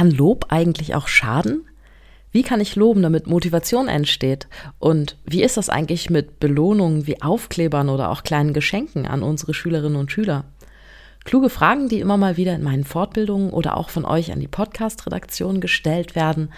[0.00, 1.68] Kann Lob eigentlich auch schaden?
[2.32, 4.48] Wie kann ich loben, damit Motivation entsteht?
[4.78, 9.52] Und wie ist das eigentlich mit Belohnungen wie Aufklebern oder auch kleinen Geschenken an unsere
[9.52, 10.44] Schülerinnen und Schüler?
[11.24, 14.48] Kluge Fragen, die immer mal wieder in meinen Fortbildungen oder auch von euch an die
[14.48, 16.50] Podcast-Redaktion gestellt werden.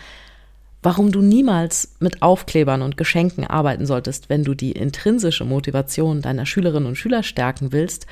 [0.80, 6.46] Warum du niemals mit Aufklebern und Geschenken arbeiten solltest, wenn du die intrinsische Motivation deiner
[6.46, 8.06] Schülerinnen und Schüler stärken willst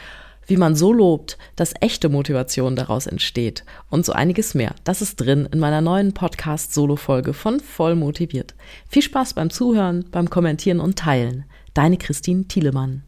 [0.47, 4.75] wie man so lobt, dass echte Motivation daraus entsteht und so einiges mehr.
[4.85, 8.55] Das ist drin in meiner neuen Podcast-Solo-Folge von Voll motiviert.
[8.89, 11.45] Viel Spaß beim Zuhören, beim Kommentieren und Teilen.
[11.75, 13.05] Deine Christine Thielemann.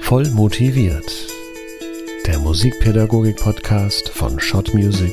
[0.00, 1.28] Voll motiviert.
[2.26, 5.12] Der Musikpädagogik-Podcast von Schott Music,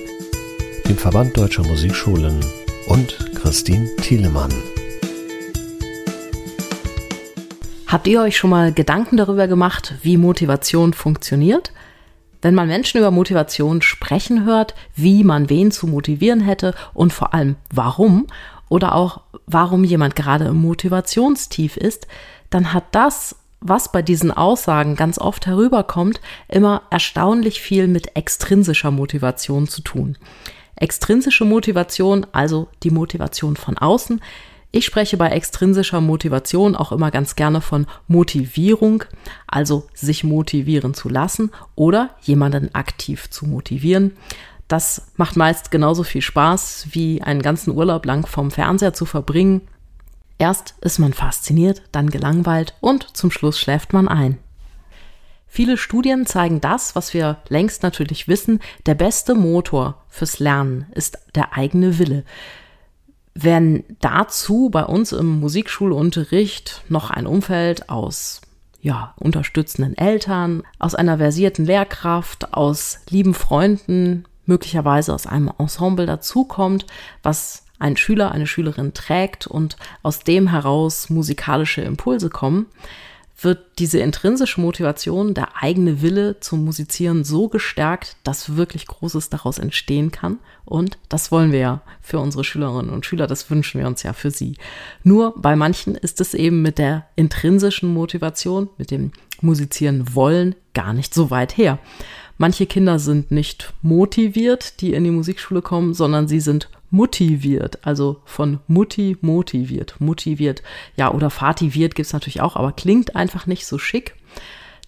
[0.88, 2.40] dem Verband Deutscher Musikschulen
[2.88, 4.54] und Christine Thielemann.
[7.88, 11.72] Habt ihr euch schon mal Gedanken darüber gemacht, wie Motivation funktioniert?
[12.42, 17.34] Wenn man Menschen über Motivation sprechen hört, wie man wen zu motivieren hätte und vor
[17.34, 18.26] allem warum
[18.70, 22.08] oder auch warum jemand gerade im Motivationstief ist,
[22.50, 28.92] dann hat das, was bei diesen Aussagen ganz oft herüberkommt, immer erstaunlich viel mit extrinsischer
[28.92, 30.18] Motivation zu tun.
[30.76, 34.22] Extrinsische Motivation, also die Motivation von außen,
[34.76, 39.06] ich spreche bei extrinsischer Motivation auch immer ganz gerne von Motivierung,
[39.48, 44.18] also sich motivieren zu lassen oder jemanden aktiv zu motivieren.
[44.68, 49.62] Das macht meist genauso viel Spaß, wie einen ganzen Urlaub lang vom Fernseher zu verbringen.
[50.40, 54.40] Erst ist man fasziniert, dann gelangweilt und zum Schluss schläft man ein.
[55.48, 61.18] Viele Studien zeigen das, was wir längst natürlich wissen, der beste Motor fürs Lernen ist
[61.34, 62.26] der eigene Wille.
[63.38, 68.42] Wenn dazu bei uns im Musikschulunterricht noch ein Umfeld aus
[68.80, 76.86] ja, unterstützenden Eltern, aus einer versierten Lehrkraft, aus lieben Freunden, möglicherweise aus einem Ensemble dazukommt,
[77.24, 82.68] was ein Schüler, eine Schülerin trägt und aus dem heraus musikalische Impulse kommen,
[83.38, 89.60] wird diese intrinsische Motivation, der eigene Wille zum Musizieren so gestärkt, dass wirklich Großes daraus
[89.60, 90.40] entstehen kann.
[90.64, 94.14] Und das wollen wir ja für unsere Schülerinnen und Schüler, das wünschen wir uns ja
[94.14, 94.56] für sie.
[95.04, 100.94] Nur bei manchen ist es eben mit der intrinsischen Motivation, mit dem Musizieren wollen, gar
[100.94, 101.80] nicht so weit her.
[102.38, 108.22] Manche Kinder sind nicht motiviert, die in die Musikschule kommen, sondern sie sind motiviert, also
[108.26, 110.62] von Mutti motiviert, motiviert,
[110.98, 114.16] ja, oder fativiert gibt es natürlich auch, aber klingt einfach nicht so schick.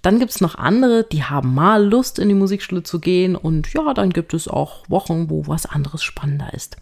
[0.01, 3.73] Dann gibt es noch andere, die haben mal Lust, in die Musikschule zu gehen und
[3.73, 6.77] ja, dann gibt es auch Wochen, wo was anderes spannender ist.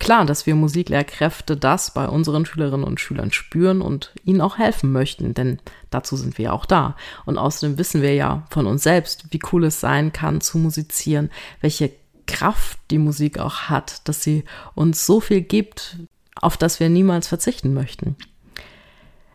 [0.00, 4.90] Klar, dass wir Musiklehrkräfte das bei unseren Schülerinnen und Schülern spüren und ihnen auch helfen
[4.92, 6.96] möchten, denn dazu sind wir ja auch da.
[7.26, 11.30] Und außerdem wissen wir ja von uns selbst, wie cool es sein kann zu musizieren,
[11.60, 11.92] welche
[12.26, 14.44] Kraft die Musik auch hat, dass sie
[14.74, 15.98] uns so viel gibt,
[16.34, 18.16] auf das wir niemals verzichten möchten.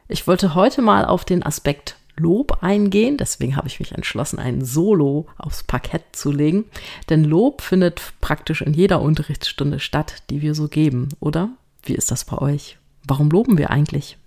[0.08, 4.64] Ich wollte heute mal auf den Aspekt Lob eingehen, deswegen habe ich mich entschlossen, ein
[4.64, 6.66] Solo aufs Parkett zu legen,
[7.10, 11.50] denn Lob findet praktisch in jeder Unterrichtsstunde statt, die wir so geben, oder?
[11.84, 12.78] Wie ist das bei euch?
[13.08, 14.18] Warum loben wir eigentlich?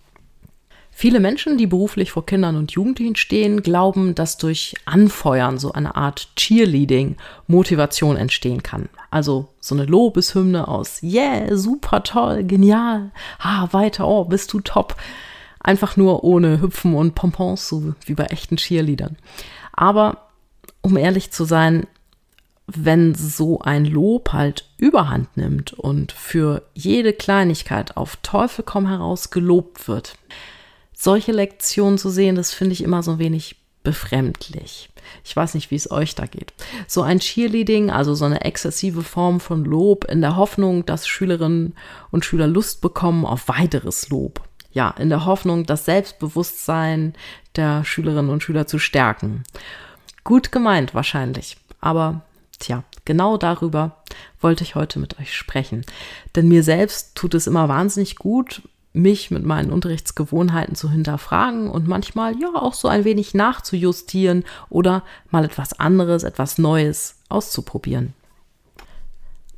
[1.01, 5.95] Viele Menschen, die beruflich vor Kindern und Jugendlichen stehen, glauben, dass durch Anfeuern so eine
[5.95, 7.15] Art Cheerleading
[7.47, 8.89] Motivation entstehen kann.
[9.09, 14.97] Also so eine Lobeshymne aus Yeah, super toll, genial, ah, weiter, oh, bist du top.
[15.69, 19.19] Einfach nur ohne Hüpfen und Pompons, so wie bei echten Cheerleadern.
[19.75, 20.29] Aber
[20.81, 21.87] um ehrlich zu sein,
[22.67, 29.29] wenn so ein Lob halt überhand nimmt und für jede Kleinigkeit auf Teufel komm heraus
[29.29, 30.17] gelobt wird,
[30.95, 34.89] solche Lektionen zu sehen, das finde ich immer so ein wenig befremdlich.
[35.23, 36.55] Ich weiß nicht, wie es euch da geht.
[36.87, 41.75] So ein Cheerleading, also so eine exzessive Form von Lob in der Hoffnung, dass Schülerinnen
[42.11, 44.48] und Schüler Lust bekommen auf weiteres Lob.
[44.71, 47.15] Ja, in der Hoffnung, das Selbstbewusstsein
[47.57, 49.45] der Schülerinnen und Schüler zu stärken.
[50.25, 52.23] Gut gemeint wahrscheinlich, aber
[52.59, 53.97] tja, genau darüber
[54.41, 55.85] wollte ich heute mit euch sprechen.
[56.37, 58.63] Denn mir selbst tut es immer wahnsinnig gut,
[58.93, 65.03] mich mit meinen Unterrichtsgewohnheiten zu hinterfragen und manchmal ja auch so ein wenig nachzujustieren oder
[65.31, 68.15] mal etwas anderes, etwas Neues auszuprobieren.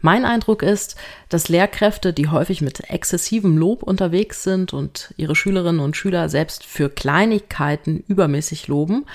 [0.00, 0.96] Mein Eindruck ist,
[1.28, 6.64] dass Lehrkräfte, die häufig mit exzessivem Lob unterwegs sind und ihre Schülerinnen und Schüler selbst
[6.64, 9.06] für Kleinigkeiten übermäßig loben,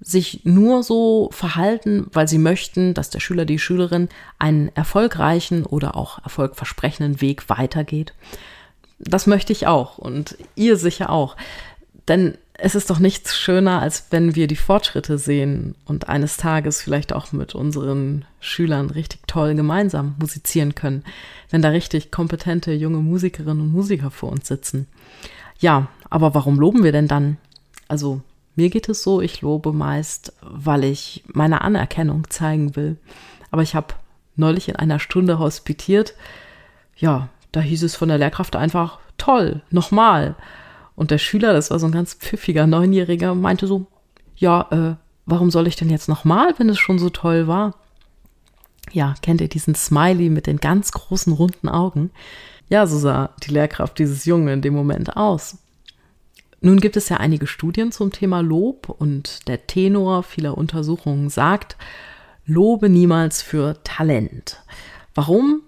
[0.00, 4.08] sich nur so verhalten, weil sie möchten, dass der Schüler, die Schülerin
[4.38, 8.12] einen erfolgreichen oder auch erfolgversprechenden Weg weitergeht
[8.98, 11.36] das möchte ich auch und ihr sicher auch.
[12.08, 16.80] Denn es ist doch nichts schöner, als wenn wir die Fortschritte sehen und eines Tages
[16.80, 21.02] vielleicht auch mit unseren Schülern richtig toll gemeinsam musizieren können,
[21.50, 24.86] wenn da richtig kompetente junge Musikerinnen und Musiker vor uns sitzen.
[25.58, 27.38] Ja, aber warum loben wir denn dann?
[27.88, 28.20] Also
[28.54, 32.96] mir geht es so, ich lobe meist, weil ich meine Anerkennung zeigen will.
[33.50, 33.94] Aber ich habe
[34.36, 36.14] neulich in einer Stunde hospitiert.
[36.96, 40.36] Ja, da hieß es von der Lehrkraft einfach, toll, nochmal.
[40.96, 43.86] Und der Schüler, das war so ein ganz pfiffiger Neunjähriger, meinte so,
[44.36, 44.96] ja, äh,
[45.26, 47.74] warum soll ich denn jetzt nochmal, wenn es schon so toll war?
[48.92, 52.10] Ja, kennt ihr diesen Smiley mit den ganz großen runden Augen?
[52.68, 55.58] Ja, so sah die Lehrkraft dieses Jungen in dem Moment aus.
[56.60, 61.76] Nun gibt es ja einige Studien zum Thema Lob und der Tenor vieler Untersuchungen sagt,
[62.46, 64.62] lobe niemals für Talent.
[65.14, 65.62] Warum?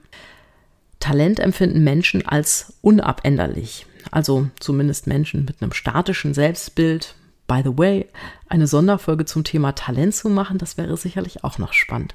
[1.01, 7.15] Talent empfinden Menschen als unabänderlich also zumindest Menschen mit einem statischen Selbstbild.
[7.47, 8.07] By the way,
[8.49, 12.15] eine Sonderfolge zum Thema Talent zu machen, das wäre sicherlich auch noch spannend.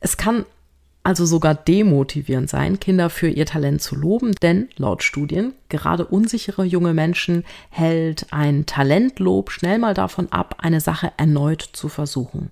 [0.00, 0.44] Es kann
[1.02, 6.64] also sogar demotivierend sein, Kinder für ihr Talent zu loben, denn laut Studien, gerade unsichere
[6.64, 12.50] junge Menschen hält ein Talentlob schnell mal davon ab, eine Sache erneut zu versuchen.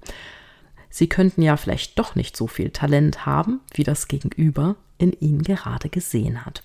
[0.89, 5.43] Sie könnten ja vielleicht doch nicht so viel Talent haben, wie das Gegenüber in ihnen
[5.43, 6.63] gerade gesehen hat.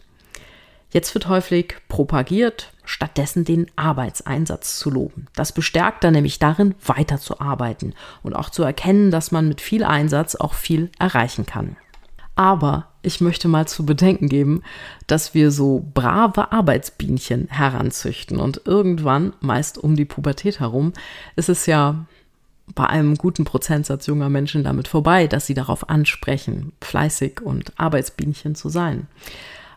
[0.94, 5.26] Jetzt wird häufig propagiert, stattdessen den Arbeitseinsatz zu loben.
[5.36, 10.36] Das bestärkt dann nämlich darin, weiterzuarbeiten und auch zu erkennen, dass man mit viel Einsatz
[10.36, 11.78] auch viel erreichen kann.
[12.36, 14.62] Aber ich möchte mal zu bedenken geben,
[15.08, 20.94] dass wir so brave Arbeitsbienchen heranzüchten und irgendwann, meist um die Pubertät herum,
[21.36, 22.06] ist es ja
[22.76, 28.54] bei einem guten Prozentsatz junger Menschen damit vorbei, dass sie darauf ansprechen, fleißig und Arbeitsbienchen
[28.54, 29.08] zu sein.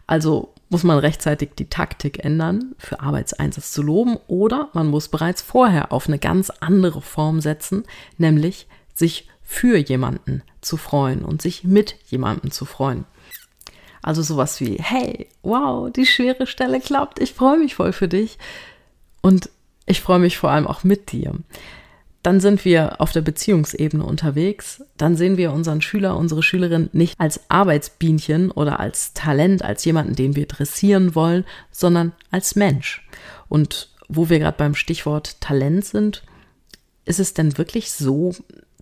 [0.07, 5.43] Also muss man rechtzeitig die Taktik ändern, für Arbeitseinsatz zu loben, oder man muss bereits
[5.43, 7.85] vorher auf eine ganz andere Form setzen,
[8.19, 13.05] nämlich sich für jemanden zu freuen und sich mit jemandem zu freuen.
[14.03, 18.39] Also sowas wie, hey, wow, die schwere Stelle klappt, ich freue mich voll für dich
[19.21, 19.51] und
[19.87, 21.33] ich freue mich vor allem auch mit dir
[22.27, 24.83] dann sind wir auf der Beziehungsebene unterwegs.
[24.97, 30.17] Dann sehen wir unseren Schüler, unsere Schülerin nicht als Arbeitsbienchen oder als Talent, als jemanden,
[30.17, 33.07] den wir dressieren wollen, sondern als Mensch.
[33.49, 36.25] Und wo wir gerade beim Stichwort Talent sind,
[37.05, 38.35] ist es denn wirklich so,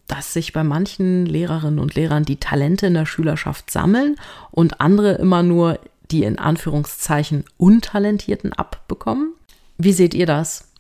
[0.07, 4.17] dass sich bei manchen Lehrerinnen und Lehrern die Talente in der Schülerschaft sammeln
[4.53, 5.79] und andere immer nur
[6.11, 9.35] die in Anführungszeichen Untalentierten abbekommen?
[9.77, 10.71] Wie seht ihr das?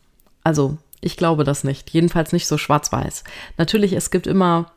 [0.44, 1.90] Also ich glaube das nicht.
[1.90, 3.24] Jedenfalls nicht so schwarz-weiß.
[3.58, 4.72] Natürlich, es gibt immer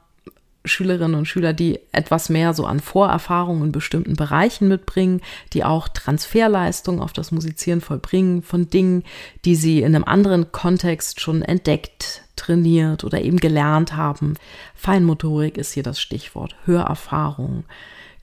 [0.65, 5.21] Schülerinnen und Schüler, die etwas mehr so an Vorerfahrungen in bestimmten Bereichen mitbringen,
[5.53, 9.03] die auch Transferleistung auf das Musizieren vollbringen von Dingen,
[9.45, 14.35] die sie in einem anderen Kontext schon entdeckt, trainiert oder eben gelernt haben.
[14.75, 17.63] Feinmotorik ist hier das Stichwort, Hörerfahrung.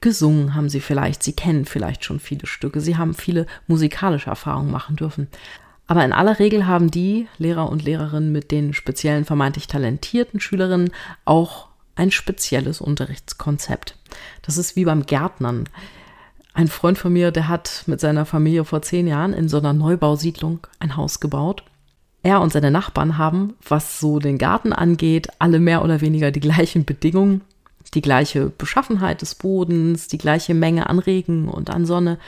[0.01, 4.71] Gesungen haben sie vielleicht, sie kennen vielleicht schon viele Stücke, sie haben viele musikalische Erfahrungen
[4.71, 5.29] machen dürfen.
[5.87, 10.91] Aber in aller Regel haben die Lehrer und Lehrerinnen mit den speziellen vermeintlich talentierten Schülerinnen
[11.25, 13.97] auch ein spezielles Unterrichtskonzept.
[14.43, 15.69] Das ist wie beim Gärtnern.
[16.55, 19.73] Ein Freund von mir, der hat mit seiner Familie vor zehn Jahren in so einer
[19.73, 21.65] Neubausiedlung ein Haus gebaut.
[22.23, 26.41] Er und seine Nachbarn haben, was so den Garten angeht, alle mehr oder weniger die
[26.41, 27.43] gleichen Bedingungen,
[27.93, 32.19] die gleiche Beschaffenheit des Bodens, die gleiche Menge an Regen und an Sonne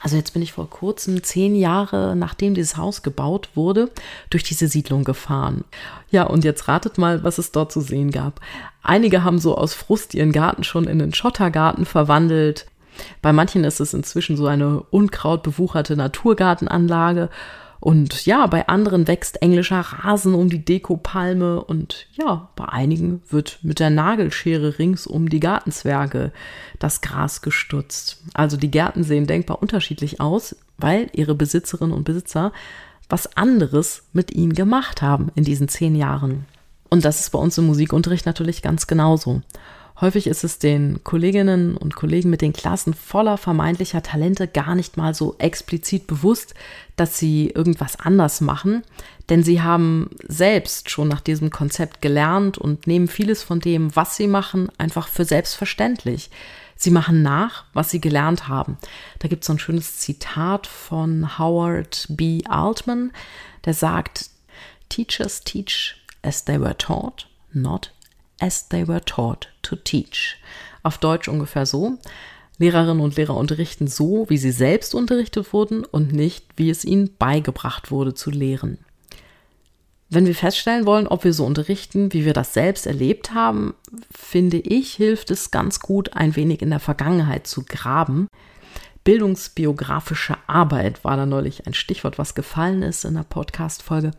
[0.00, 3.90] also jetzt bin ich vor kurzem, zehn Jahre nachdem dieses Haus gebaut wurde,
[4.30, 5.64] durch diese Siedlung gefahren.
[6.10, 8.40] Ja, und jetzt ratet mal, was es dort zu sehen gab.
[8.82, 12.66] Einige haben so aus Frust ihren Garten schon in einen Schottergarten verwandelt.
[13.20, 17.28] Bei manchen ist es inzwischen so eine unkrautbewucherte Naturgartenanlage
[17.80, 23.58] und ja, bei anderen wächst englischer Rasen um die Dekopalme und ja, bei einigen wird
[23.62, 26.30] mit der Nagelschere rings um die Gartenzwerge
[26.78, 28.22] das Gras gestutzt.
[28.34, 32.52] Also die Gärten sehen denkbar unterschiedlich aus, weil ihre Besitzerinnen und Besitzer
[33.08, 36.44] was anderes mit ihnen gemacht haben in diesen zehn Jahren.
[36.90, 39.40] Und das ist bei uns im Musikunterricht natürlich ganz genauso.
[40.00, 44.96] Häufig ist es den Kolleginnen und Kollegen mit den Klassen voller vermeintlicher Talente gar nicht
[44.96, 46.54] mal so explizit bewusst,
[46.96, 48.82] dass sie irgendwas anders machen,
[49.28, 54.16] denn sie haben selbst schon nach diesem Konzept gelernt und nehmen vieles von dem, was
[54.16, 56.30] sie machen, einfach für selbstverständlich.
[56.76, 58.78] Sie machen nach, was sie gelernt haben.
[59.18, 62.40] Da gibt es so ein schönes Zitat von Howard B.
[62.48, 63.12] Altman,
[63.66, 64.30] der sagt,
[64.88, 67.92] Teachers teach as they were taught, not
[68.40, 70.36] as they were taught to teach.
[70.82, 71.98] Auf Deutsch ungefähr so.
[72.58, 77.10] Lehrerinnen und Lehrer unterrichten so, wie sie selbst unterrichtet wurden und nicht, wie es ihnen
[77.18, 78.78] beigebracht wurde zu lehren.
[80.10, 83.74] Wenn wir feststellen wollen, ob wir so unterrichten, wie wir das selbst erlebt haben,
[84.10, 88.26] finde ich, hilft es ganz gut, ein wenig in der Vergangenheit zu graben.
[89.04, 94.10] Bildungsbiografische Arbeit war da neulich ein Stichwort, was gefallen ist in der Podcast-Folge.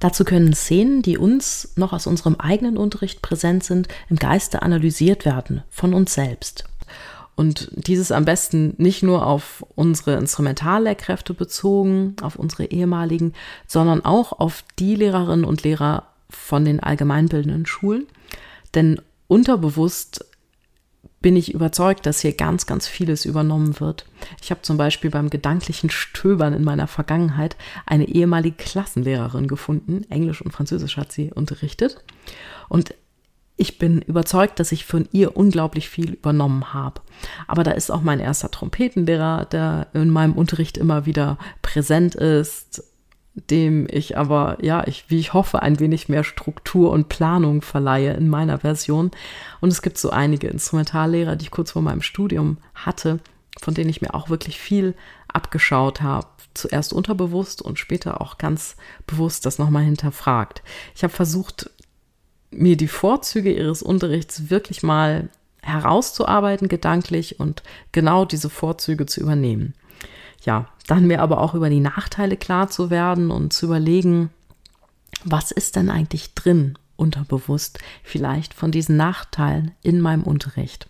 [0.00, 5.24] Dazu können Szenen, die uns noch aus unserem eigenen Unterricht präsent sind, im Geiste analysiert
[5.24, 6.64] werden von uns selbst.
[7.36, 13.34] Und dieses am besten nicht nur auf unsere Instrumentallehrkräfte bezogen, auf unsere ehemaligen,
[13.66, 18.06] sondern auch auf die Lehrerinnen und Lehrer von den allgemeinbildenden Schulen.
[18.74, 20.26] Denn unterbewusst
[21.20, 24.06] bin ich überzeugt, dass hier ganz, ganz vieles übernommen wird.
[24.42, 30.04] Ich habe zum Beispiel beim gedanklichen Stöbern in meiner Vergangenheit eine ehemalige Klassenlehrerin gefunden.
[30.08, 32.02] Englisch und Französisch hat sie unterrichtet.
[32.68, 32.94] Und
[33.60, 37.02] ich bin überzeugt, dass ich von ihr unglaublich viel übernommen habe.
[37.46, 42.82] Aber da ist auch mein erster Trompetenlehrer, der in meinem Unterricht immer wieder präsent ist,
[43.34, 48.12] dem ich aber, ja, ich, wie ich hoffe, ein wenig mehr Struktur und Planung verleihe
[48.14, 49.10] in meiner Version.
[49.60, 53.20] Und es gibt so einige Instrumentallehrer, die ich kurz vor meinem Studium hatte,
[53.60, 54.94] von denen ich mir auch wirklich viel
[55.28, 56.26] abgeschaut habe.
[56.54, 60.62] Zuerst unterbewusst und später auch ganz bewusst das nochmal hinterfragt.
[60.96, 61.70] Ich habe versucht,
[62.50, 65.28] mir die Vorzüge ihres Unterrichts wirklich mal
[65.62, 69.74] herauszuarbeiten, gedanklich und genau diese Vorzüge zu übernehmen.
[70.42, 74.30] Ja, dann mir aber auch über die Nachteile klar zu werden und zu überlegen,
[75.24, 80.88] was ist denn eigentlich drin unterbewusst vielleicht von diesen Nachteilen in meinem Unterricht.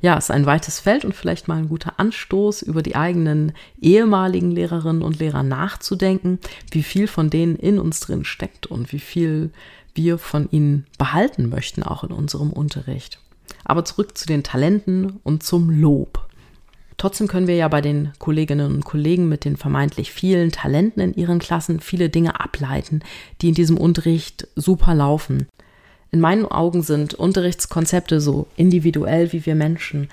[0.00, 4.50] Ja, ist ein weites Feld und vielleicht mal ein guter Anstoß, über die eigenen ehemaligen
[4.50, 9.50] Lehrerinnen und Lehrer nachzudenken, wie viel von denen in uns drin steckt und wie viel
[9.94, 13.20] wir von ihnen behalten möchten, auch in unserem Unterricht.
[13.64, 16.28] Aber zurück zu den Talenten und zum Lob.
[16.98, 21.14] Trotzdem können wir ja bei den Kolleginnen und Kollegen mit den vermeintlich vielen Talenten in
[21.14, 23.00] ihren Klassen viele Dinge ableiten,
[23.40, 25.48] die in diesem Unterricht super laufen.
[26.10, 30.08] In meinen Augen sind Unterrichtskonzepte so individuell wie wir Menschen.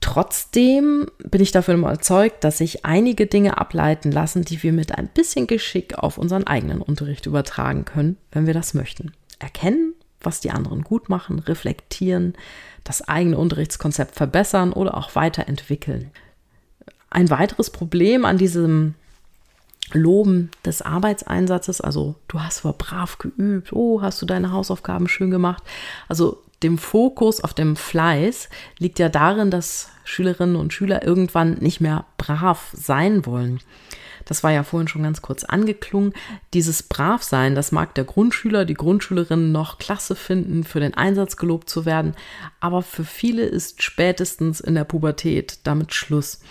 [0.00, 5.08] Trotzdem bin ich dafür überzeugt, dass sich einige Dinge ableiten lassen, die wir mit ein
[5.08, 9.12] bisschen Geschick auf unseren eigenen Unterricht übertragen können, wenn wir das möchten.
[9.38, 12.34] Erkennen, was die anderen gut machen, reflektieren,
[12.84, 16.10] das eigene Unterrichtskonzept verbessern oder auch weiterentwickeln.
[17.10, 18.94] Ein weiteres Problem an diesem
[19.92, 25.30] Loben des Arbeitseinsatzes, also du hast aber brav geübt, oh, hast du deine Hausaufgaben schön
[25.30, 25.62] gemacht.
[26.08, 31.80] Also dem Fokus auf dem Fleiß liegt ja darin, dass Schülerinnen und Schüler irgendwann nicht
[31.80, 33.60] mehr brav sein wollen.
[34.30, 36.12] Das war ja vorhin schon ganz kurz angeklungen.
[36.54, 41.68] Dieses Bravsein, das mag der Grundschüler, die Grundschülerin noch klasse finden, für den Einsatz gelobt
[41.68, 42.14] zu werden,
[42.60, 46.42] aber für viele ist spätestens in der Pubertät damit Schluss.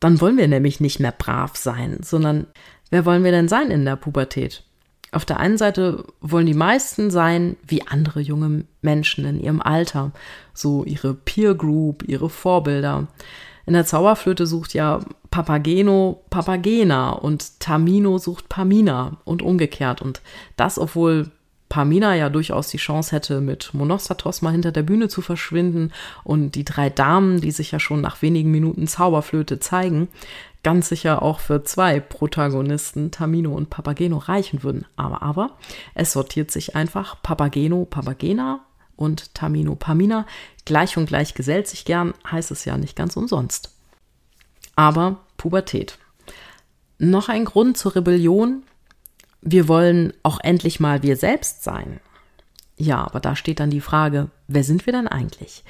[0.00, 2.48] Dann wollen wir nämlich nicht mehr brav sein, sondern
[2.90, 4.64] wer wollen wir denn sein in der Pubertät?
[5.12, 10.10] Auf der einen Seite wollen die meisten sein wie andere junge Menschen in ihrem Alter,
[10.52, 13.06] so ihre Peer Group, ihre Vorbilder.
[13.66, 20.02] In der Zauberflöte sucht ja Papageno Papagena und Tamino sucht Pamina und umgekehrt.
[20.02, 20.20] Und
[20.56, 21.30] das, obwohl
[21.68, 25.92] Pamina ja durchaus die Chance hätte, mit Monostatos mal hinter der Bühne zu verschwinden
[26.22, 30.08] und die drei Damen, die sich ja schon nach wenigen Minuten Zauberflöte zeigen,
[30.62, 34.86] ganz sicher auch für zwei Protagonisten, Tamino und Papageno, reichen würden.
[34.96, 35.50] Aber, aber,
[35.94, 38.60] es sortiert sich einfach Papageno, Papagena
[38.96, 40.26] und Tamino, Pamina.
[40.64, 43.74] Gleich und gleich gesellt sich gern, heißt es ja nicht ganz umsonst.
[44.76, 45.98] Aber Pubertät.
[46.98, 48.62] Noch ein Grund zur Rebellion.
[49.40, 52.00] Wir wollen auch endlich mal wir selbst sein.
[52.76, 55.64] Ja, aber da steht dann die Frage, wer sind wir denn eigentlich?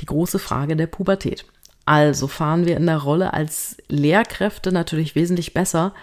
[0.00, 1.44] Die große Frage der Pubertät.
[1.84, 5.94] Also fahren wir in der Rolle als Lehrkräfte natürlich wesentlich besser,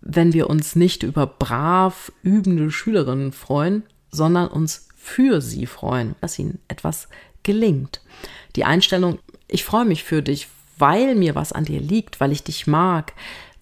[0.00, 6.38] wenn wir uns nicht über brav übende Schülerinnen freuen, sondern uns für sie freuen, dass
[6.38, 7.08] ihnen etwas
[7.42, 8.00] gelingt.
[8.54, 12.44] Die Einstellung, ich freue mich für dich, weil mir was an dir liegt, weil ich
[12.44, 13.14] dich mag,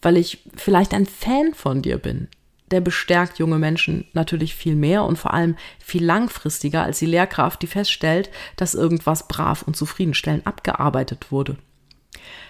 [0.02, 2.28] weil ich vielleicht ein Fan von dir bin,
[2.70, 7.62] der bestärkt junge Menschen natürlich viel mehr und vor allem viel langfristiger als die Lehrkraft,
[7.62, 11.56] die feststellt, dass irgendwas brav und zufriedenstellend abgearbeitet wurde.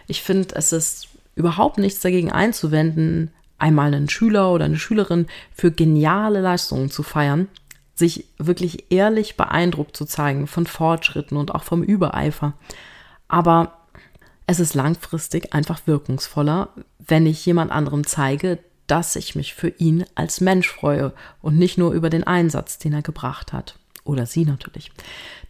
[0.07, 5.71] Ich finde, es ist überhaupt nichts dagegen einzuwenden, einmal einen Schüler oder eine Schülerin für
[5.71, 7.49] geniale Leistungen zu feiern,
[7.99, 12.55] sich wirklich ehrlich beeindruckt zu zeigen von Fortschritten und auch vom Übereifer.
[13.27, 13.79] Aber
[14.47, 20.05] es ist langfristig einfach wirkungsvoller, wenn ich jemand anderem zeige, dass ich mich für ihn
[20.15, 21.13] als Mensch freue
[21.43, 23.79] und nicht nur über den Einsatz, den er gebracht hat.
[24.05, 24.91] Oder sie natürlich.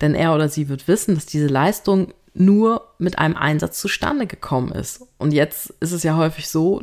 [0.01, 4.73] Denn er oder sie wird wissen, dass diese Leistung nur mit einem Einsatz zustande gekommen
[4.73, 5.07] ist.
[5.19, 6.83] Und jetzt ist es ja häufig so,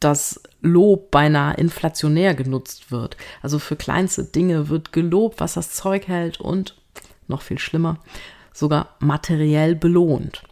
[0.00, 3.16] dass Lob beinahe inflationär genutzt wird.
[3.42, 6.76] Also für kleinste Dinge wird gelobt, was das Zeug hält und,
[7.28, 7.98] noch viel schlimmer,
[8.52, 10.42] sogar materiell belohnt.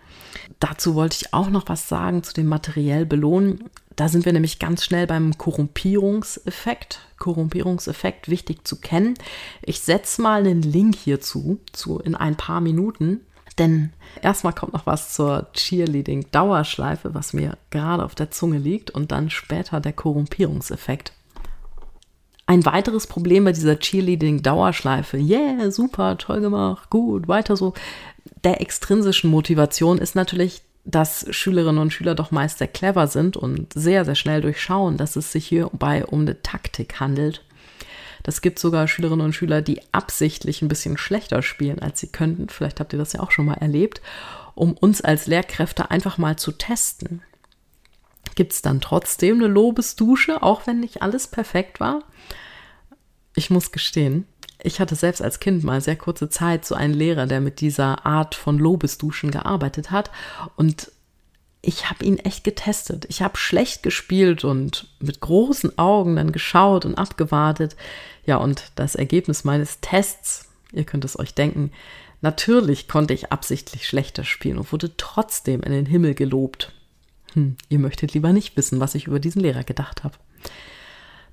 [0.61, 3.71] Dazu wollte ich auch noch was sagen zu dem materiell belohnen.
[3.97, 7.01] Da sind wir nämlich ganz schnell beim Korrumpierungseffekt.
[7.19, 9.15] Korrumpierungseffekt wichtig zu kennen.
[9.63, 13.21] Ich setze mal einen Link hierzu zu in ein paar Minuten.
[13.59, 19.13] Denn erstmal kommt noch was zur Cheerleading-Dauerschleife, was mir gerade auf der Zunge liegt, und
[19.13, 21.13] dann später der Korrumpierungseffekt.
[22.47, 27.73] Ein weiteres Problem bei dieser Cheerleading-Dauerschleife, yeah, super, toll gemacht, gut, weiter so,
[28.43, 33.73] der extrinsischen Motivation ist natürlich, dass Schülerinnen und Schüler doch meist sehr clever sind und
[33.73, 37.43] sehr, sehr schnell durchschauen, dass es sich hierbei um eine Taktik handelt.
[38.25, 42.49] Das gibt sogar Schülerinnen und Schüler, die absichtlich ein bisschen schlechter spielen, als sie könnten.
[42.49, 44.01] Vielleicht habt ihr das ja auch schon mal erlebt,
[44.55, 47.23] um uns als Lehrkräfte einfach mal zu testen.
[48.35, 52.03] Gibt es dann trotzdem eine Lobesdusche, auch wenn nicht alles perfekt war?
[53.37, 54.27] Ich muss gestehen,
[54.63, 58.07] ich hatte selbst als Kind mal sehr kurze Zeit so einen Lehrer, der mit dieser
[58.07, 60.11] Art von Lobesduschen gearbeitet hat.
[60.57, 60.91] Und
[61.67, 63.07] ich habe ihn echt getestet.
[63.09, 67.77] Ich habe schlecht gespielt und mit großen Augen dann geschaut und abgewartet.
[68.27, 71.73] Ja, und das Ergebnis meines Tests, ihr könnt es euch denken,
[72.21, 76.73] natürlich konnte ich absichtlich schlechter spielen und wurde trotzdem in den Himmel gelobt.
[77.33, 80.17] Hm, ihr möchtet lieber nicht wissen, was ich über diesen Lehrer gedacht habe.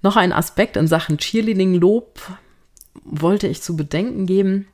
[0.01, 2.19] Noch ein Aspekt in Sachen Cheerleading-Lob
[3.03, 4.67] wollte ich zu bedenken geben,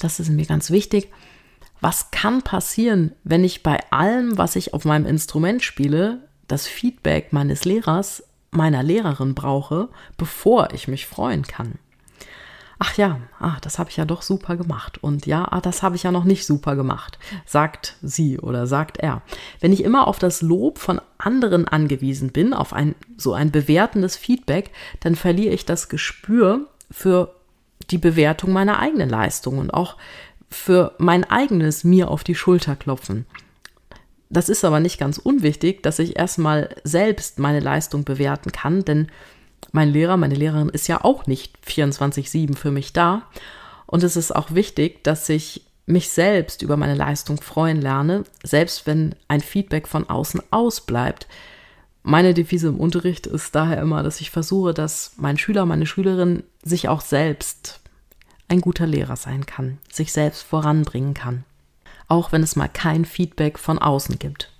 [0.00, 1.10] das ist mir ganz wichtig,
[1.84, 7.34] was kann passieren, wenn ich bei allem, was ich auf meinem Instrument spiele, das Feedback
[7.34, 11.74] meines Lehrers, meiner Lehrerin brauche, bevor ich mich freuen kann?
[12.78, 14.96] Ach ja, ah, das habe ich ja doch super gemacht.
[15.04, 18.96] Und ja, ah, das habe ich ja noch nicht super gemacht, sagt sie oder sagt
[18.96, 19.20] er.
[19.60, 24.16] Wenn ich immer auf das Lob von anderen angewiesen bin, auf ein so ein bewertendes
[24.16, 27.34] Feedback, dann verliere ich das Gespür für
[27.90, 29.98] die Bewertung meiner eigenen Leistung und auch
[30.50, 33.26] für mein eigenes mir auf die Schulter klopfen.
[34.30, 39.08] Das ist aber nicht ganz unwichtig, dass ich erstmal selbst meine Leistung bewerten kann, denn
[39.72, 43.22] mein Lehrer, meine Lehrerin ist ja auch nicht 24-7 für mich da.
[43.86, 48.86] Und es ist auch wichtig, dass ich mich selbst über meine Leistung freuen lerne, selbst
[48.86, 51.26] wenn ein Feedback von außen ausbleibt.
[52.02, 56.42] Meine Devise im Unterricht ist daher immer, dass ich versuche, dass mein Schüler, meine Schülerin
[56.62, 57.80] sich auch selbst
[58.48, 61.44] ein guter Lehrer sein kann, sich selbst voranbringen kann.
[62.08, 64.52] Auch wenn es mal kein Feedback von außen gibt.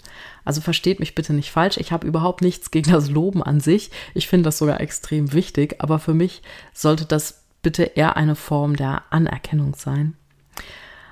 [0.44, 3.90] Also versteht mich bitte nicht falsch, ich habe überhaupt nichts gegen das Loben an sich.
[4.14, 6.42] Ich finde das sogar extrem wichtig, aber für mich
[6.73, 10.14] sollte das bitte eher eine Form der Anerkennung sein.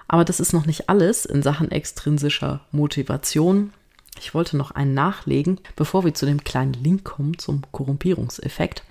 [0.06, 3.72] Aber das ist noch nicht alles in Sachen extrinsischer Motivation.
[4.18, 8.84] Ich wollte noch einen nachlegen, bevor wir zu dem kleinen Link kommen zum Korrumpierungseffekt.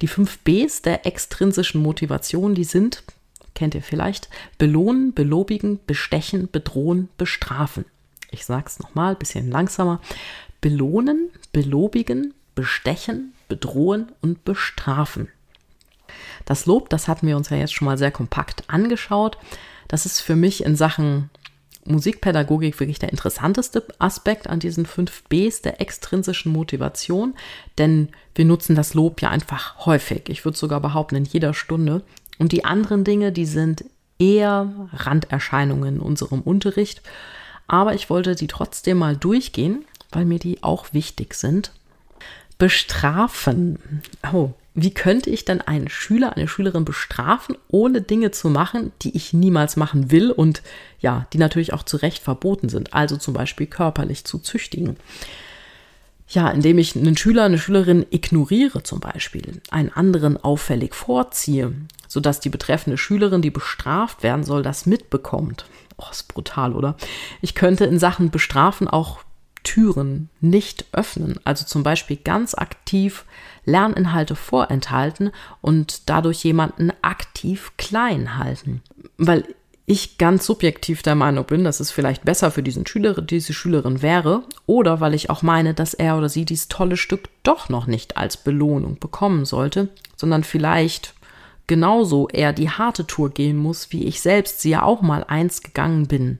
[0.00, 3.02] Die fünf Bs der extrinsischen Motivation, die sind,
[3.58, 7.84] kennt ihr vielleicht, belohnen, belobigen, bestechen, bedrohen, bestrafen.
[8.30, 10.00] Ich sage es nochmal, bisschen langsamer.
[10.60, 15.28] Belohnen, belobigen, bestechen, bedrohen und bestrafen.
[16.44, 19.38] Das Lob, das hatten wir uns ja jetzt schon mal sehr kompakt angeschaut.
[19.88, 21.28] Das ist für mich in Sachen
[21.84, 27.34] Musikpädagogik wirklich der interessanteste Aspekt an diesen fünf Bs der extrinsischen Motivation,
[27.78, 30.28] denn wir nutzen das Lob ja einfach häufig.
[30.28, 32.02] Ich würde sogar behaupten, in jeder Stunde.
[32.38, 33.84] Und die anderen Dinge, die sind
[34.18, 37.02] eher Randerscheinungen in unserem Unterricht.
[37.66, 41.72] Aber ich wollte die trotzdem mal durchgehen, weil mir die auch wichtig sind.
[42.56, 43.78] Bestrafen.
[44.32, 49.16] Oh, wie könnte ich denn einen Schüler, eine Schülerin bestrafen, ohne Dinge zu machen, die
[49.16, 50.62] ich niemals machen will und
[51.00, 54.96] ja, die natürlich auch zu Recht verboten sind, also zum Beispiel körperlich zu züchtigen?
[56.28, 61.72] Ja, indem ich einen Schüler, eine Schülerin ignoriere zum Beispiel, einen anderen auffällig vorziehe,
[62.06, 65.64] sodass die betreffende Schülerin, die bestraft werden soll, das mitbekommt.
[65.96, 66.96] Oh, ist brutal, oder?
[67.40, 69.20] Ich könnte in Sachen Bestrafen auch
[69.64, 73.24] Türen nicht öffnen, also zum Beispiel ganz aktiv
[73.64, 78.82] Lerninhalte vorenthalten und dadurch jemanden aktiv klein halten.
[79.16, 79.44] Weil
[79.90, 84.02] ich ganz subjektiv der Meinung bin, dass es vielleicht besser für diesen Schüler, diese Schülerin
[84.02, 87.86] wäre, oder weil ich auch meine, dass er oder sie dieses tolle Stück doch noch
[87.86, 91.14] nicht als Belohnung bekommen sollte, sondern vielleicht
[91.66, 95.62] genauso er die harte Tour gehen muss, wie ich selbst sie ja auch mal eins
[95.62, 96.38] gegangen bin.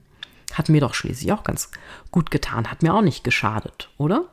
[0.53, 1.71] Hat mir doch schließlich auch ganz
[2.11, 4.25] gut getan, hat mir auch nicht geschadet, oder?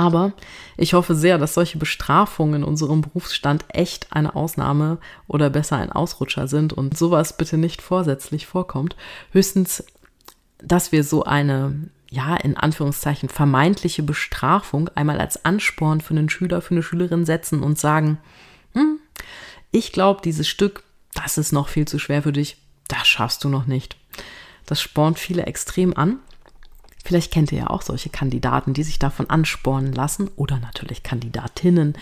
[0.00, 0.32] Aber
[0.78, 5.92] ich hoffe sehr, dass solche Bestrafungen in unserem Berufsstand echt eine Ausnahme oder besser ein
[5.92, 8.96] Ausrutscher sind und sowas bitte nicht vorsätzlich vorkommt.
[9.30, 9.84] Höchstens
[10.62, 16.60] dass wir so eine, ja, in Anführungszeichen vermeintliche Bestrafung einmal als Ansporn für einen Schüler,
[16.62, 18.18] für eine Schülerin setzen und sagen,
[18.72, 18.98] hm,
[19.70, 20.82] ich glaube, dieses Stück,
[21.14, 22.58] das ist noch viel zu schwer für dich,
[22.88, 23.96] das schaffst du noch nicht.
[24.66, 26.18] Das spornt viele extrem an.
[27.04, 31.94] Vielleicht kennt ihr ja auch solche Kandidaten, die sich davon anspornen lassen oder natürlich Kandidatinnen.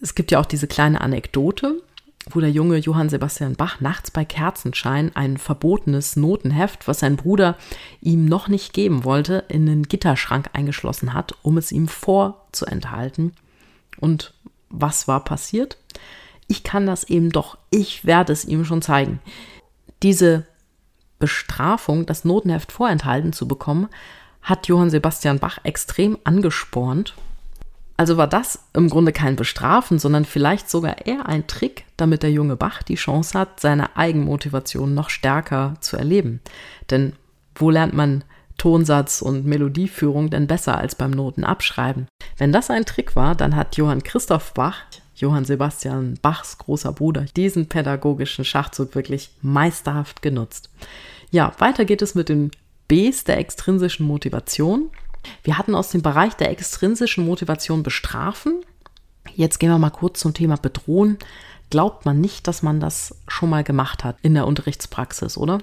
[0.00, 1.82] Es gibt ja auch diese kleine Anekdote,
[2.30, 7.56] wo der junge Johann Sebastian Bach nachts bei Kerzenschein ein verbotenes Notenheft, was sein Bruder
[8.00, 13.32] ihm noch nicht geben wollte, in den Gitterschrank eingeschlossen hat, um es ihm vorzuenthalten.
[13.98, 14.34] Und
[14.68, 15.78] was war passiert?
[16.46, 19.20] Ich kann das eben doch, ich werde es ihm schon zeigen.
[20.02, 20.46] Diese
[21.18, 23.88] Bestrafung, das Notenheft vorenthalten zu bekommen,
[24.42, 27.14] hat Johann Sebastian Bach extrem angespornt.
[27.96, 32.30] Also war das im Grunde kein Bestrafen, sondern vielleicht sogar eher ein Trick, damit der
[32.30, 36.40] junge Bach die Chance hat, seine Eigenmotivation noch stärker zu erleben.
[36.90, 37.14] Denn
[37.56, 38.22] wo lernt man
[38.56, 42.06] Tonsatz und Melodieführung denn besser als beim Notenabschreiben?
[42.36, 44.76] Wenn das ein Trick war, dann hat Johann Christoph Bach
[45.20, 50.70] Johann Sebastian Bachs großer Bruder, diesen pädagogischen Schachzug wirklich meisterhaft genutzt.
[51.30, 52.50] Ja, weiter geht es mit den
[52.88, 54.90] Bs der extrinsischen Motivation.
[55.42, 58.62] Wir hatten aus dem Bereich der extrinsischen Motivation bestrafen.
[59.34, 61.18] Jetzt gehen wir mal kurz zum Thema bedrohen.
[61.70, 65.58] Glaubt man nicht, dass man das schon mal gemacht hat in der Unterrichtspraxis, oder?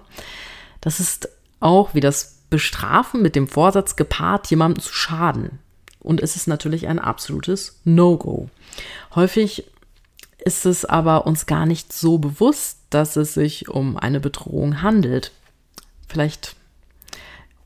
[0.82, 5.60] Das ist auch wie das Bestrafen mit dem Vorsatz gepaart, jemandem zu schaden.
[6.06, 8.48] Und es ist natürlich ein absolutes No-Go.
[9.16, 9.66] Häufig
[10.38, 15.32] ist es aber uns gar nicht so bewusst, dass es sich um eine Bedrohung handelt.
[16.08, 16.56] Vielleicht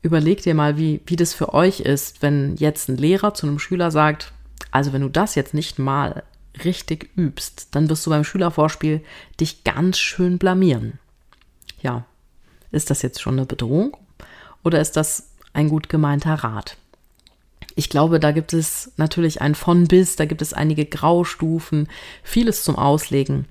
[0.00, 3.58] überlegt ihr mal, wie, wie das für euch ist, wenn jetzt ein Lehrer zu einem
[3.58, 4.32] Schüler sagt,
[4.70, 6.22] also wenn du das jetzt nicht mal
[6.64, 9.04] richtig übst, dann wirst du beim Schülervorspiel
[9.38, 10.98] dich ganz schön blamieren.
[11.82, 12.06] Ja,
[12.70, 13.98] ist das jetzt schon eine Bedrohung
[14.64, 16.78] oder ist das ein gut gemeinter Rat?
[17.76, 21.88] Ich glaube, da gibt es natürlich ein von bis, da gibt es einige Graustufen,
[22.22, 23.46] vieles zum Auslegen.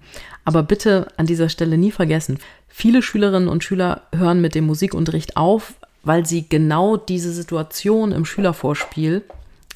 [0.45, 5.37] Aber bitte an dieser Stelle nie vergessen, viele Schülerinnen und Schüler hören mit dem Musikunterricht
[5.37, 9.23] auf, weil sie genau diese Situation im Schülervorspiel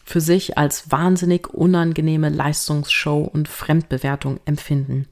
[0.05, 5.07] für sich als wahnsinnig unangenehme Leistungsshow und Fremdbewertung empfinden.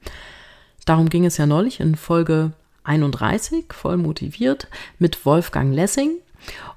[0.84, 2.52] Darum ging es ja neulich in Folge
[2.84, 4.68] 31, voll motiviert,
[4.98, 6.16] mit Wolfgang Lessing.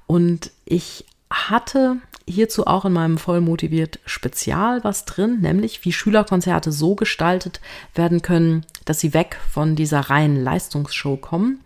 [0.06, 1.96] Und ich hatte
[2.28, 7.60] hierzu auch in meinem Vollmotiviert Spezial was drin, nämlich wie Schülerkonzerte so gestaltet
[7.94, 11.60] werden können, dass sie weg von dieser reinen Leistungsshow kommen.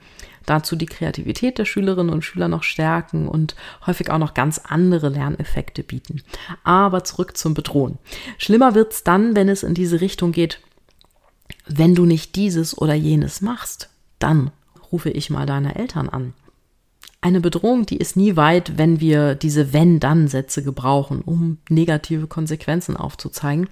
[0.46, 3.54] Dazu die Kreativität der Schülerinnen und Schüler noch stärken und
[3.86, 6.22] häufig auch noch ganz andere Lerneffekte bieten.
[6.64, 7.98] Aber zurück zum Bedrohen.
[8.38, 10.60] Schlimmer wird's dann, wenn es in diese Richtung geht,
[11.66, 14.50] wenn du nicht dieses oder jenes machst, dann
[14.90, 16.32] rufe ich mal deine Eltern an.
[17.22, 23.68] Eine Bedrohung, die ist nie weit, wenn wir diese Wenn-Dann-Sätze gebrauchen, um negative Konsequenzen aufzuzeigen.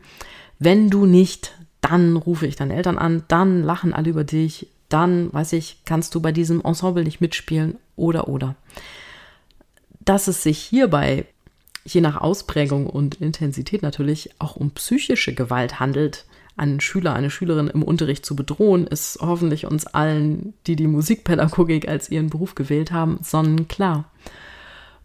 [0.58, 5.32] Wenn du nicht, dann rufe ich deine Eltern an, dann lachen alle über dich, dann,
[5.32, 8.54] weiß ich, kannst du bei diesem Ensemble nicht mitspielen oder oder.
[10.00, 11.26] Dass es sich hierbei,
[11.84, 16.26] je nach Ausprägung und Intensität natürlich, auch um psychische Gewalt handelt,
[16.58, 21.88] einen Schüler, eine Schülerin im Unterricht zu bedrohen, ist hoffentlich uns allen, die die Musikpädagogik
[21.88, 24.10] als ihren Beruf gewählt haben, sonnenklar.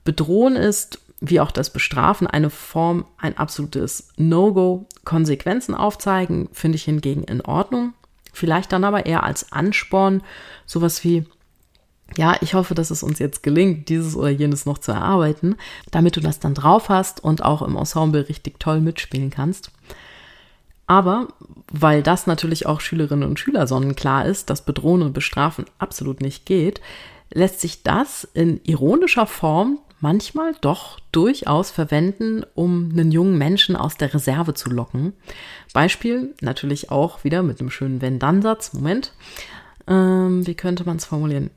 [0.03, 4.87] Bedrohen ist, wie auch das Bestrafen, eine Form, ein absolutes No-Go.
[5.05, 7.93] Konsequenzen aufzeigen finde ich hingegen in Ordnung.
[8.33, 10.21] Vielleicht dann aber eher als Ansporn,
[10.65, 11.25] sowas wie,
[12.17, 15.55] ja, ich hoffe, dass es uns jetzt gelingt, dieses oder jenes noch zu erarbeiten,
[15.91, 19.71] damit du das dann drauf hast und auch im Ensemble richtig toll mitspielen kannst.
[20.87, 21.29] Aber
[21.71, 26.45] weil das natürlich auch Schülerinnen und Schüler sonnenklar ist, dass Bedrohen und Bestrafen absolut nicht
[26.45, 26.81] geht,
[27.31, 33.95] lässt sich das in ironischer Form manchmal doch durchaus verwenden, um einen jungen Menschen aus
[33.95, 35.13] der Reserve zu locken.
[35.73, 38.73] Beispiel natürlich auch wieder mit einem schönen Wenn-Dann-Satz.
[38.73, 39.13] Moment,
[39.87, 41.49] ähm, wie könnte man es formulieren?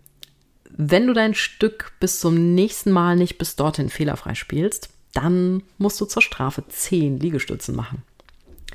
[0.71, 6.01] Wenn du dein Stück bis zum nächsten Mal nicht bis dorthin fehlerfrei spielst, dann musst
[6.01, 8.03] du zur Strafe zehn Liegestützen machen.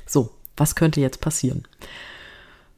[0.04, 0.30] So,
[0.62, 1.64] was könnte jetzt passieren?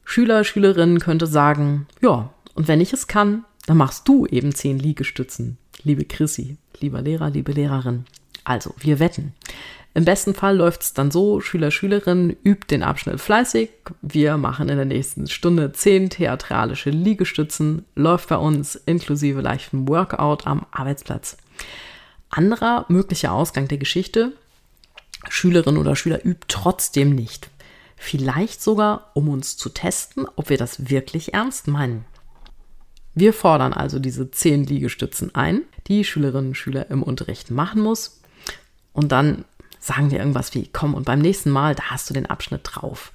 [0.03, 4.79] Schüler, Schülerinnen könnte sagen, ja, und wenn ich es kann, dann machst du eben zehn
[4.79, 5.59] Liegestützen.
[5.83, 8.05] Liebe Chrissy, lieber Lehrer, liebe Lehrerin.
[8.43, 9.33] Also, wir wetten.
[9.93, 13.69] Im besten Fall läuft es dann so, Schüler, Schülerinnen übt den Abschnitt fleißig.
[14.01, 20.47] Wir machen in der nächsten Stunde zehn theatralische Liegestützen, läuft bei uns inklusive leichtem Workout
[20.47, 21.37] am Arbeitsplatz.
[22.29, 24.33] Anderer möglicher Ausgang der Geschichte,
[25.29, 27.49] Schülerin oder Schüler übt trotzdem nicht.
[27.95, 32.05] Vielleicht sogar, um uns zu testen, ob wir das wirklich ernst meinen.
[33.13, 38.19] Wir fordern also diese zehn Liegestützen ein, die Schülerinnen und Schüler im Unterricht machen muss.
[38.91, 39.45] Und dann
[39.79, 43.13] sagen wir irgendwas wie, komm, und beim nächsten Mal, da hast du den Abschnitt drauf.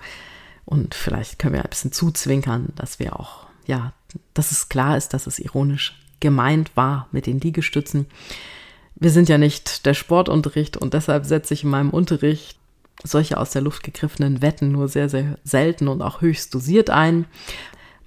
[0.65, 3.93] Und vielleicht können wir ein bisschen zuzwinkern, dass wir auch, ja,
[4.35, 8.07] dass es klar ist, dass es ironisch gemeint war mit den Liegestützen.
[8.95, 12.60] Wir sind ja nicht der Sportunterricht und deshalb setze ich in meinem Unterricht
[13.03, 17.27] solche aus der Luft gegriffenen Wetten nur sehr, sehr selten und auch höchst dosiert ein.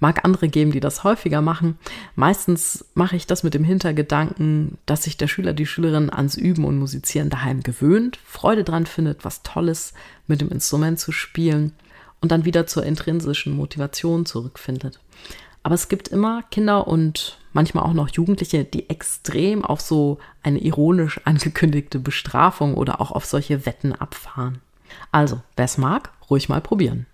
[0.00, 1.78] Mag andere geben, die das häufiger machen.
[2.14, 6.64] Meistens mache ich das mit dem Hintergedanken, dass sich der Schüler, die Schülerin ans Üben
[6.64, 9.94] und Musizieren daheim gewöhnt, Freude dran findet, was Tolles
[10.26, 11.72] mit dem Instrument zu spielen
[12.20, 15.00] und dann wieder zur intrinsischen Motivation zurückfindet.
[15.62, 20.58] Aber es gibt immer Kinder und manchmal auch noch Jugendliche, die extrem auf so eine
[20.58, 24.60] ironisch angekündigte Bestrafung oder auch auf solche Wetten abfahren.
[25.12, 27.06] Also, wer es mag, ruhig mal probieren.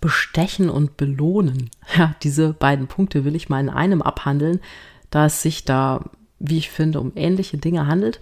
[0.00, 1.70] Bestechen und belohnen.
[1.96, 4.60] Ja, diese beiden Punkte will ich mal in einem abhandeln,
[5.10, 6.04] da es sich da,
[6.38, 8.20] wie ich finde, um ähnliche Dinge handelt.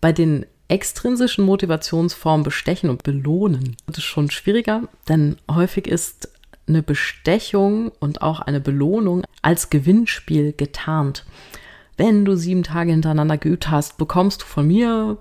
[0.00, 6.30] Bei den extrinsischen Motivationsformen Bestechen und Belohnen wird es schon schwieriger, denn häufig ist
[6.66, 11.26] eine Bestechung und auch eine Belohnung als Gewinnspiel getarnt.
[11.96, 15.18] Wenn du sieben Tage hintereinander geübt hast, bekommst du von mir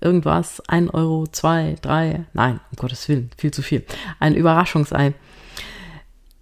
[0.00, 3.84] irgendwas, ein Euro, zwei, drei, nein, um Gottes Willen, viel zu viel.
[4.18, 5.14] Ein Überraschungsei.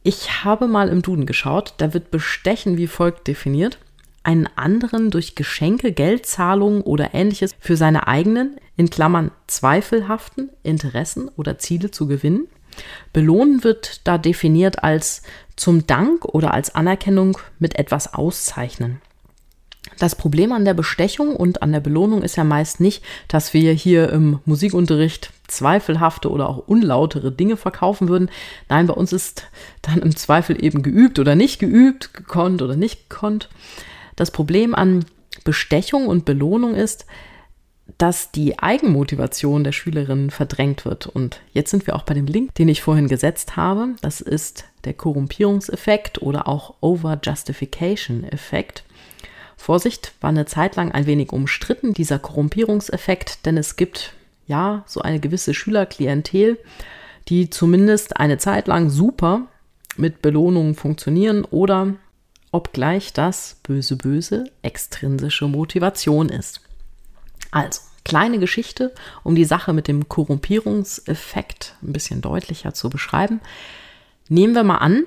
[0.03, 3.79] Ich habe mal im Duden geschaut, da wird Bestechen wie folgt definiert.
[4.23, 11.59] Einen anderen durch Geschenke, Geldzahlungen oder ähnliches für seine eigenen, in Klammern zweifelhaften Interessen oder
[11.59, 12.47] Ziele zu gewinnen.
[13.13, 15.23] Belohnen wird da definiert als
[15.57, 19.01] zum Dank oder als Anerkennung mit etwas auszeichnen.
[19.99, 23.73] Das Problem an der Bestechung und an der Belohnung ist ja meist nicht, dass wir
[23.73, 28.31] hier im Musikunterricht zweifelhafte oder auch unlautere Dinge verkaufen würden.
[28.69, 29.47] Nein, bei uns ist
[29.83, 33.49] dann im Zweifel eben geübt oder nicht geübt, gekonnt oder nicht gekonnt.
[34.15, 35.05] Das Problem an
[35.45, 37.07] Bestechung und Belohnung ist,
[37.97, 41.07] dass die Eigenmotivation der Schülerinnen verdrängt wird.
[41.07, 43.95] Und jetzt sind wir auch bei dem Link, den ich vorhin gesetzt habe.
[44.03, 48.85] Das ist der Korrumpierungseffekt oder auch Over-Justification-Effekt.
[49.59, 54.15] Vorsicht, war eine Zeit lang ein wenig umstritten, dieser Korrumpierungseffekt, denn es gibt
[54.47, 56.59] ja so eine gewisse Schülerklientel,
[57.29, 59.49] die zumindest eine Zeit lang super
[59.97, 61.95] mit Belohnungen funktionieren oder
[62.53, 66.63] obgleich das böse böse extrinsische Motivation ist.
[67.51, 73.41] Also, kleine Geschichte, um die Sache mit dem Korrumpierungseffekt ein bisschen deutlicher zu beschreiben.
[74.29, 75.05] Nehmen wir mal an,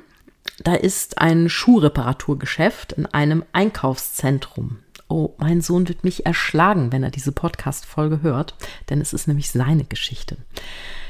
[0.60, 4.80] da ist ein Schuhreparaturgeschäft in einem Einkaufszentrum.
[5.08, 8.56] Oh, mein Sohn wird mich erschlagen, wenn er diese Podcast-Folge hört,
[8.90, 10.38] denn es ist nämlich seine Geschichte.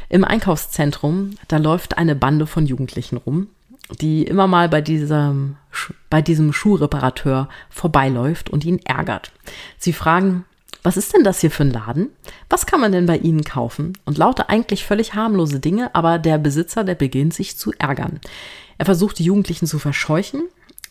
[0.09, 3.47] Im Einkaufszentrum, da läuft eine Bande von Jugendlichen rum,
[3.99, 5.57] die immer mal bei diesem,
[6.09, 9.31] bei diesem Schuhreparateur vorbeiläuft und ihn ärgert.
[9.77, 10.45] Sie fragen,
[10.83, 12.09] was ist denn das hier für ein Laden?
[12.49, 13.97] Was kann man denn bei Ihnen kaufen?
[14.03, 18.19] Und lauter eigentlich völlig harmlose Dinge, aber der Besitzer, der beginnt sich zu ärgern.
[18.81, 20.41] Er versucht die Jugendlichen zu verscheuchen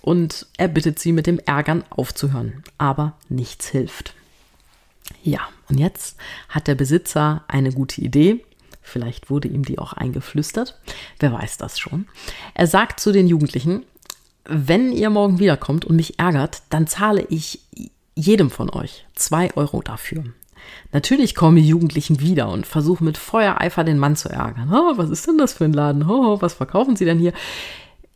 [0.00, 2.62] und er bittet sie mit dem Ärgern aufzuhören.
[2.78, 4.14] Aber nichts hilft.
[5.24, 6.16] Ja, und jetzt
[6.48, 8.44] hat der Besitzer eine gute Idee.
[8.80, 10.78] Vielleicht wurde ihm die auch eingeflüstert.
[11.18, 12.06] Wer weiß das schon.
[12.54, 13.82] Er sagt zu den Jugendlichen,
[14.44, 17.58] wenn ihr morgen wiederkommt und mich ärgert, dann zahle ich
[18.14, 20.22] jedem von euch zwei Euro dafür.
[20.92, 24.72] Natürlich kommen die Jugendlichen wieder und versuchen mit Feuereifer den Mann zu ärgern.
[24.72, 26.08] Oh, was ist denn das für ein Laden?
[26.08, 27.32] Oh, was verkaufen Sie denn hier?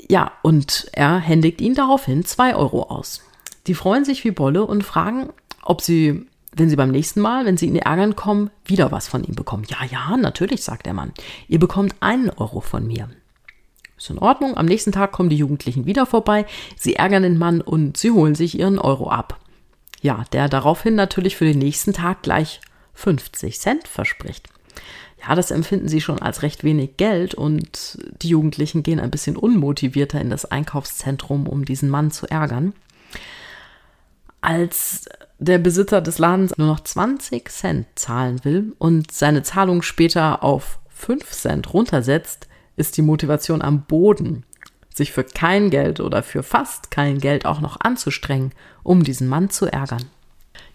[0.09, 3.23] Ja, und er händigt ihnen daraufhin zwei Euro aus.
[3.67, 5.31] Die freuen sich wie Bolle und fragen,
[5.63, 9.25] ob sie, wenn sie beim nächsten Mal, wenn sie ihn ärgern kommen, wieder was von
[9.25, 9.65] ihm bekommen.
[9.69, 11.13] Ja, ja, natürlich, sagt der Mann.
[11.49, 13.09] Ihr bekommt einen Euro von mir.
[13.97, 14.57] Ist in Ordnung.
[14.57, 16.45] Am nächsten Tag kommen die Jugendlichen wieder vorbei.
[16.77, 19.39] Sie ärgern den Mann und sie holen sich ihren Euro ab.
[20.05, 22.61] Ja, der daraufhin natürlich für den nächsten Tag gleich
[22.93, 24.51] 50 Cent verspricht.
[25.19, 29.35] Ja, das empfinden sie schon als recht wenig Geld und die Jugendlichen gehen ein bisschen
[29.35, 32.75] unmotivierter in das Einkaufszentrum, um diesen Mann zu ärgern.
[34.43, 40.43] Als der Besitzer des Ladens nur noch 20 Cent zahlen will und seine Zahlung später
[40.43, 44.45] auf 5 Cent runtersetzt, ist die Motivation am Boden
[44.95, 48.53] sich für kein Geld oder für fast kein Geld auch noch anzustrengen,
[48.83, 50.05] um diesen Mann zu ärgern.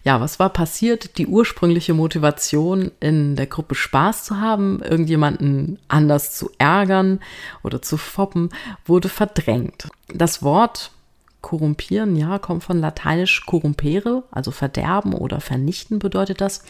[0.04, 1.18] Ja, was war passiert?
[1.18, 7.20] Die ursprüngliche Motivation in der Gruppe Spaß zu haben, irgendjemanden anders zu ärgern
[7.62, 8.50] oder zu foppen,
[8.86, 9.88] wurde verdrängt.
[10.08, 10.90] Das Wort
[11.40, 16.64] Korrumpieren, ja, kommt von lateinisch corrumpere, also verderben oder vernichten bedeutet das.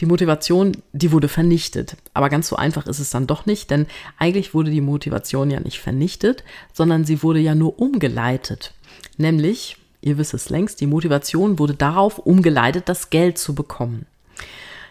[0.00, 1.96] Die Motivation, die wurde vernichtet.
[2.14, 3.86] Aber ganz so einfach ist es dann doch nicht, denn
[4.18, 8.74] eigentlich wurde die Motivation ja nicht vernichtet, sondern sie wurde ja nur umgeleitet.
[9.16, 14.06] Nämlich, ihr wisst es längst, die Motivation wurde darauf umgeleitet, das Geld zu bekommen.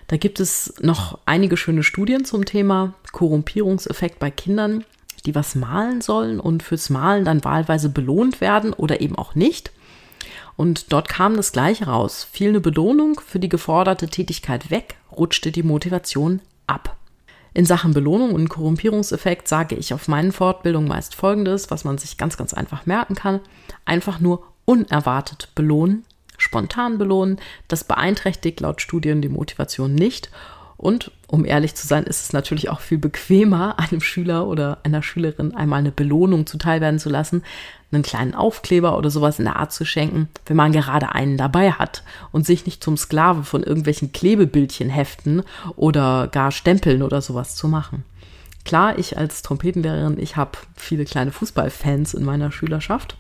[0.08, 4.84] Da gibt es noch einige schöne Studien zum Thema Korrumpierungseffekt bei Kindern
[5.26, 9.72] die was malen sollen und fürs Malen dann wahlweise belohnt werden oder eben auch nicht.
[10.58, 12.28] Und dort kam das Gleiche raus.
[12.32, 16.98] Fiel eine Belohnung für die geforderte Tätigkeit weg, rutschte die Motivation ab.
[17.54, 22.18] In Sachen Belohnung und Korrumpierungseffekt sage ich auf meinen Fortbildungen meist Folgendes, was man sich
[22.18, 23.42] ganz, ganz einfach merken kann.
[23.84, 26.06] Einfach nur unerwartet belohnen,
[26.38, 27.40] spontan belohnen.
[27.68, 30.30] Das beeinträchtigt laut Studien die Motivation nicht
[30.82, 35.04] und um ehrlich zu sein, ist es natürlich auch viel bequemer, einem Schüler oder einer
[35.04, 37.44] Schülerin einmal eine Belohnung zuteilwerden zu lassen,
[37.92, 41.72] einen kleinen Aufkleber oder sowas in der Art zu schenken, wenn man gerade einen dabei
[41.72, 45.44] hat und sich nicht zum Sklave von irgendwelchen Klebebildchen heften
[45.76, 48.04] oder gar Stempeln oder sowas zu machen.
[48.64, 53.18] Klar, ich als Trompetenlehrerin, ich habe viele kleine Fußballfans in meiner Schülerschaft.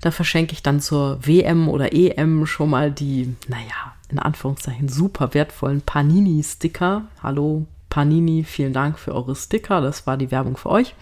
[0.00, 5.34] Da verschenke ich dann zur WM oder EM schon mal die, naja, in Anführungszeichen super
[5.34, 7.06] wertvollen Panini-Sticker.
[7.22, 9.80] Hallo Panini, vielen Dank für eure Sticker.
[9.80, 10.94] Das war die Werbung für euch,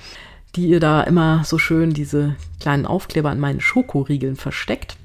[0.56, 4.96] die ihr da immer so schön diese kleinen Aufkleber an meinen Schokoriegeln versteckt.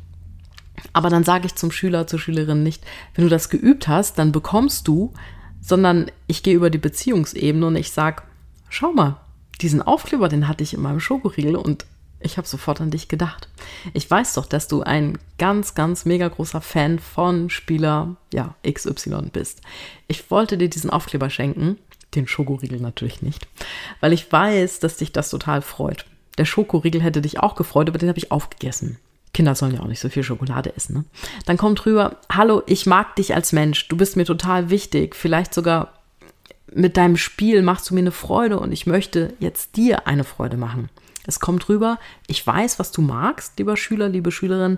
[0.94, 2.84] Aber dann sage ich zum Schüler, zur Schülerin nicht,
[3.16, 5.14] wenn du das geübt hast, dann bekommst du,
[5.60, 8.24] sondern ich gehe über die Beziehungsebene und ich sage,
[8.70, 9.18] schau mal,
[9.62, 11.86] diesen Aufkleber, den hatte ich in meinem Schokoriegel und
[12.26, 13.48] ich habe sofort an dich gedacht.
[13.94, 19.30] Ich weiß doch, dass du ein ganz, ganz mega großer Fan von Spieler ja, XY
[19.32, 19.62] bist.
[20.08, 21.78] Ich wollte dir diesen Aufkleber schenken,
[22.16, 23.48] den Schokoriegel natürlich nicht,
[24.00, 26.06] weil ich weiß, dass dich das total freut.
[26.38, 28.98] Der Schokoriegel hätte dich auch gefreut, aber den habe ich aufgegessen.
[29.34, 30.96] Kinder sollen ja auch nicht so viel Schokolade essen.
[30.96, 31.06] Ne?
[31.46, 35.54] Dann kommt rüber, hallo, ich mag dich als Mensch, du bist mir total wichtig, vielleicht
[35.54, 35.94] sogar
[36.74, 40.58] mit deinem Spiel machst du mir eine Freude und ich möchte jetzt dir eine Freude
[40.58, 40.90] machen.
[41.28, 44.78] Es kommt rüber, ich weiß, was du magst, lieber Schüler, liebe Schülerin.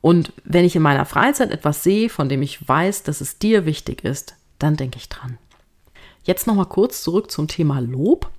[0.00, 3.66] Und wenn ich in meiner Freizeit etwas sehe, von dem ich weiß, dass es dir
[3.66, 5.38] wichtig ist, dann denke ich dran.
[6.24, 8.30] Jetzt nochmal kurz zurück zum Thema Lob.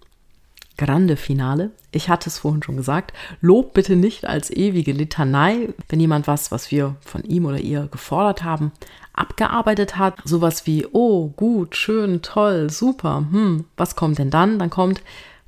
[0.78, 1.72] Grande Finale.
[1.92, 3.12] Ich hatte es vorhin schon gesagt.
[3.42, 7.88] Lob bitte nicht als ewige Litanei, wenn jemand was, was wir von ihm oder ihr
[7.92, 8.72] gefordert haben,
[9.12, 10.16] abgearbeitet hat.
[10.24, 14.58] Sowas wie, oh, gut, schön, toll, super, hm, was kommt denn dann?
[14.60, 15.02] Dann kommt,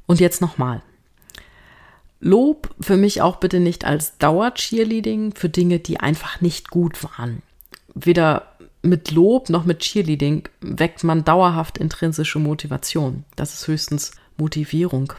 [0.05, 0.81] und jetzt nochmal.
[2.21, 7.41] Lob für mich auch bitte nicht als Dauer-Cheerleading für Dinge, die einfach nicht gut waren.
[7.95, 13.25] Weder mit Lob noch mit Cheerleading weckt man dauerhaft intrinsische Motivation.
[13.35, 15.13] Das ist höchstens Motivierung.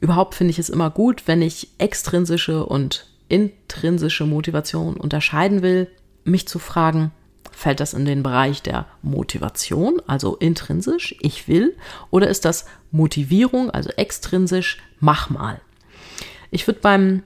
[0.00, 5.88] Überhaupt finde ich es immer gut, wenn ich extrinsische und intrinsische Motivation unterscheiden will,
[6.24, 7.10] mich zu fragen,
[7.50, 11.76] fällt das in den Bereich der Motivation, also intrinsisch, ich will,
[12.10, 15.60] oder ist das Motivierung, also extrinsisch, mach mal?
[16.50, 17.22] Ich würde beim,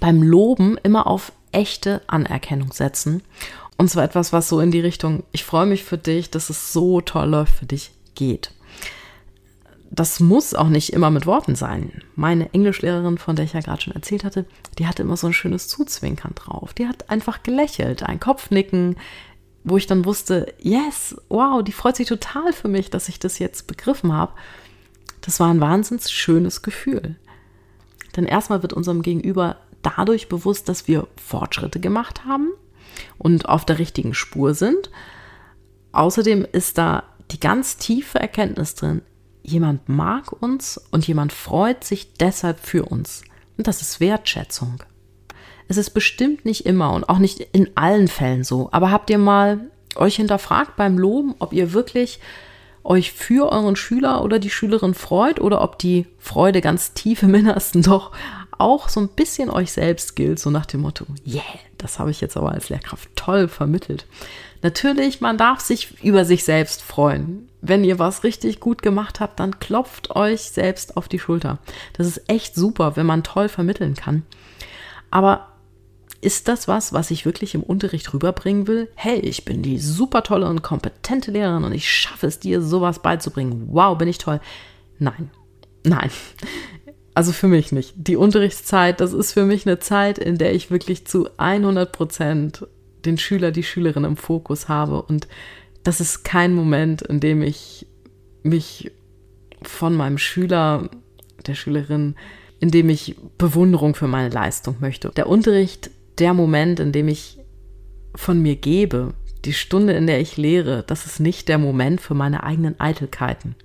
[0.00, 3.22] beim Loben immer auf echte Anerkennung setzen.
[3.76, 6.72] Und zwar etwas, was so in die Richtung, ich freue mich für dich, dass es
[6.72, 8.52] so toll läuft für dich, geht.
[9.90, 12.02] Das muss auch nicht immer mit Worten sein.
[12.14, 14.46] Meine Englischlehrerin, von der ich ja gerade schon erzählt hatte,
[14.78, 16.72] die hatte immer so ein schönes Zuzwinkern drauf.
[16.72, 18.96] Die hat einfach gelächelt, ein Kopfnicken,
[19.64, 23.38] wo ich dann wusste, yes, wow, die freut sich total für mich, dass ich das
[23.38, 24.32] jetzt begriffen habe.
[25.20, 27.16] Das war ein wahnsinnig schönes Gefühl.
[28.16, 32.50] Denn erstmal wird unserem Gegenüber dadurch bewusst, dass wir Fortschritte gemacht haben
[33.18, 34.90] und auf der richtigen Spur sind.
[35.92, 39.02] Außerdem ist da die ganz tiefe Erkenntnis drin,
[39.42, 43.22] jemand mag uns und jemand freut sich deshalb für uns.
[43.56, 44.82] Und das ist Wertschätzung.
[45.68, 49.18] Es ist bestimmt nicht immer und auch nicht in allen Fällen so, aber habt ihr
[49.18, 52.20] mal euch hinterfragt beim Loben, ob ihr wirklich
[52.84, 57.34] euch für euren Schüler oder die Schülerin freut oder ob die Freude ganz tief im
[57.34, 58.12] Innersten doch
[58.58, 61.42] auch so ein bisschen euch selbst gilt, so nach dem Motto, yeah,
[61.78, 64.06] das habe ich jetzt aber als Lehrkraft toll vermittelt.
[64.62, 67.48] Natürlich, man darf sich über sich selbst freuen.
[67.60, 71.58] Wenn ihr was richtig gut gemacht habt, dann klopft euch selbst auf die Schulter.
[71.94, 74.22] Das ist echt super, wenn man toll vermitteln kann.
[75.10, 75.51] Aber
[76.22, 78.88] ist das was, was ich wirklich im Unterricht rüberbringen will?
[78.94, 83.00] Hey, ich bin die super tolle und kompetente Lehrerin und ich schaffe es dir, sowas
[83.00, 83.68] beizubringen.
[83.72, 84.40] Wow, bin ich toll.
[84.98, 85.30] Nein,
[85.84, 86.10] nein.
[87.14, 87.92] Also für mich nicht.
[87.94, 92.66] Die Unterrichtszeit, das ist für mich eine Zeit, in der ich wirklich zu 100 Prozent
[93.04, 95.02] den Schüler, die Schülerin im Fokus habe.
[95.02, 95.28] Und
[95.82, 97.86] das ist kein Moment, in dem ich
[98.42, 98.92] mich
[99.60, 100.88] von meinem Schüler,
[101.46, 102.14] der Schülerin,
[102.60, 105.10] in dem ich Bewunderung für meine Leistung möchte.
[105.10, 105.90] Der Unterricht
[106.22, 107.40] der Moment, in dem ich
[108.14, 109.12] von mir gebe,
[109.44, 113.56] die Stunde, in der ich lehre, das ist nicht der Moment für meine eigenen Eitelkeiten.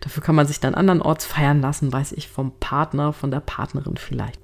[0.00, 3.98] Dafür kann man sich dann andernorts feiern lassen, weiß ich, vom Partner, von der Partnerin
[3.98, 4.40] vielleicht.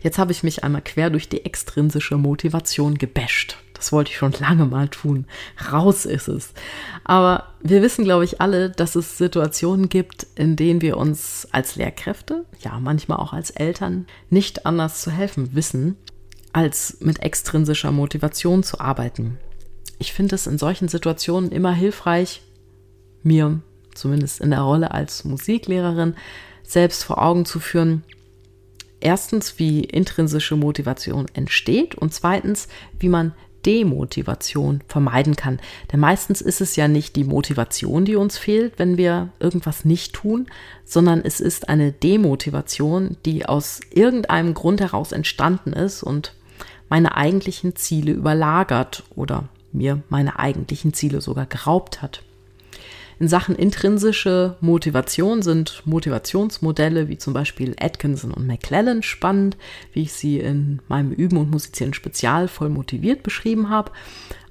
[0.00, 3.56] Jetzt habe ich mich einmal quer durch die extrinsische Motivation gebäscht.
[3.72, 5.26] Das wollte ich schon lange mal tun.
[5.72, 6.54] Raus ist es.
[7.02, 11.74] Aber wir wissen, glaube ich, alle, dass es Situationen gibt, in denen wir uns als
[11.74, 15.96] Lehrkräfte, ja manchmal auch als Eltern, nicht anders zu helfen wissen,
[16.54, 19.38] als mit extrinsischer Motivation zu arbeiten.
[19.98, 22.42] Ich finde es in solchen Situationen immer hilfreich,
[23.22, 23.60] mir
[23.94, 26.14] zumindest in der Rolle als Musiklehrerin
[26.62, 28.04] selbst vor Augen zu führen,
[29.00, 33.34] erstens, wie intrinsische Motivation entsteht und zweitens, wie man
[33.66, 35.58] Demotivation vermeiden kann.
[35.90, 40.12] Denn meistens ist es ja nicht die Motivation, die uns fehlt, wenn wir irgendwas nicht
[40.12, 40.46] tun,
[40.84, 46.34] sondern es ist eine Demotivation, die aus irgendeinem Grund heraus entstanden ist und
[46.94, 52.22] meine eigentlichen Ziele überlagert oder mir meine eigentlichen Ziele sogar geraubt hat.
[53.18, 59.56] In Sachen intrinsische Motivation sind Motivationsmodelle wie zum Beispiel Atkinson und McClellan spannend,
[59.92, 63.90] wie ich sie in meinem Üben und Musizieren Spezial voll motiviert beschrieben habe.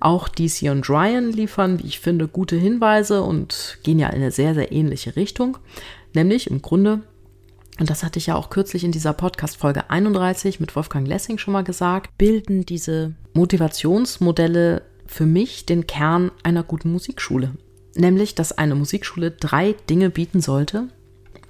[0.01, 4.31] Auch DC und Ryan liefern, wie ich finde, gute Hinweise und gehen ja in eine
[4.31, 5.59] sehr, sehr ähnliche Richtung.
[6.13, 7.03] Nämlich im Grunde
[7.79, 11.53] und das hatte ich ja auch kürzlich in dieser Podcast-Folge 31 mit Wolfgang Lessing schon
[11.53, 17.53] mal gesagt, bilden diese Motivationsmodelle für mich den Kern einer guten Musikschule
[17.95, 20.89] nämlich, dass eine Musikschule drei Dinge bieten sollte.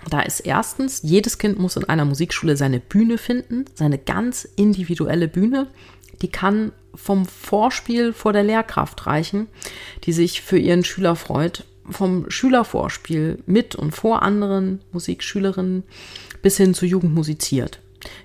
[0.09, 5.27] Da ist erstens, jedes Kind muss in einer Musikschule seine Bühne finden, seine ganz individuelle
[5.27, 5.67] Bühne.
[6.21, 9.47] Die kann vom Vorspiel vor der Lehrkraft reichen,
[10.03, 15.83] die sich für ihren Schüler freut, vom Schülervorspiel mit und vor anderen Musikschülerinnen
[16.41, 17.79] bis hin zu Jugend musiziert.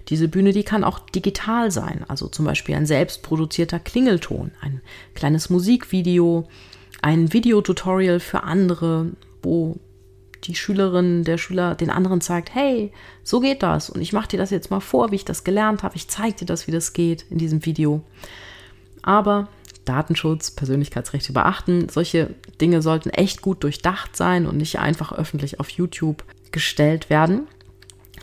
[0.08, 4.80] Diese Bühne, die kann auch digital sein, also zum Beispiel ein selbstproduzierter Klingelton, ein
[5.14, 6.48] kleines Musikvideo,
[7.00, 9.76] ein Videotutorial für andere, wo
[10.44, 12.92] die Schülerin, der Schüler den anderen zeigt, hey,
[13.22, 15.82] so geht das und ich mache dir das jetzt mal vor, wie ich das gelernt
[15.82, 15.96] habe.
[15.96, 18.02] Ich zeige dir das, wie das geht in diesem Video.
[19.02, 19.48] Aber
[19.88, 25.70] Datenschutz, Persönlichkeitsrechte beachten, solche Dinge sollten echt gut durchdacht sein und nicht einfach öffentlich auf
[25.70, 27.46] YouTube gestellt werden.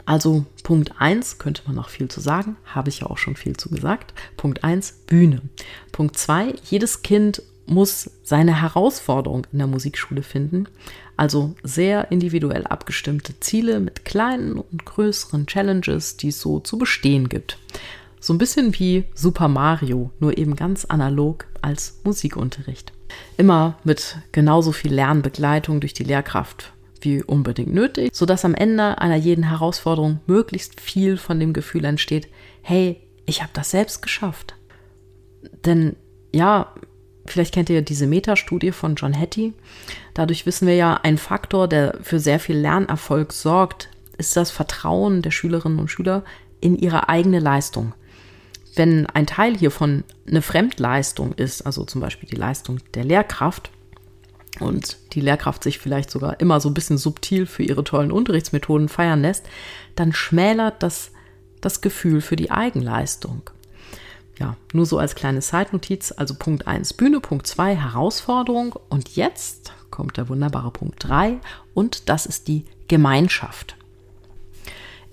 [0.05, 3.55] Also Punkt 1 könnte man noch viel zu sagen, habe ich ja auch schon viel
[3.55, 4.13] zu gesagt.
[4.38, 5.41] Punkt 1 Bühne.
[5.91, 10.68] Punkt 2 jedes Kind muss seine Herausforderung in der Musikschule finden,
[11.18, 17.30] also sehr individuell abgestimmte Ziele mit kleinen und größeren Challenges, die es so zu bestehen
[17.30, 17.57] gibt.
[18.26, 22.91] So ein bisschen wie Super Mario, nur eben ganz analog als Musikunterricht.
[23.38, 29.15] Immer mit genauso viel Lernbegleitung durch die Lehrkraft wie unbedingt nötig, sodass am Ende einer
[29.15, 32.28] jeden Herausforderung möglichst viel von dem Gefühl entsteht,
[32.63, 34.55] hey, ich habe das selbst geschafft.
[35.63, 35.95] Denn
[36.34, 36.73] ja,
[37.28, 39.53] Vielleicht kennt ihr diese Metastudie von John Hattie.
[40.13, 45.23] Dadurch wissen wir ja, ein Faktor, der für sehr viel Lernerfolg sorgt, ist das Vertrauen
[45.23, 46.23] der Schülerinnen und Schüler
[46.61, 47.93] in ihre eigene Leistung.
[48.76, 53.71] Wenn ein Teil hiervon eine Fremdleistung ist, also zum Beispiel die Leistung der Lehrkraft,
[54.59, 58.88] und die Lehrkraft sich vielleicht sogar immer so ein bisschen subtil für ihre tollen Unterrichtsmethoden
[58.88, 59.45] feiern lässt,
[59.95, 61.11] dann schmälert das
[61.61, 63.49] das Gefühl für die Eigenleistung.
[64.39, 66.13] Ja, nur so als kleine Zeitnotiz.
[66.15, 71.39] Also Punkt 1 Bühne, Punkt 2 Herausforderung und jetzt kommt der wunderbare Punkt 3
[71.73, 73.78] und das ist die Gemeinschaft.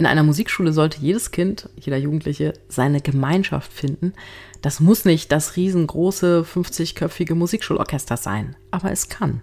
[0.03, 4.15] In einer Musikschule sollte jedes Kind, jeder Jugendliche seine Gemeinschaft finden.
[4.61, 9.43] Das muss nicht das riesengroße 50-köpfige Musikschulorchester sein, aber es kann.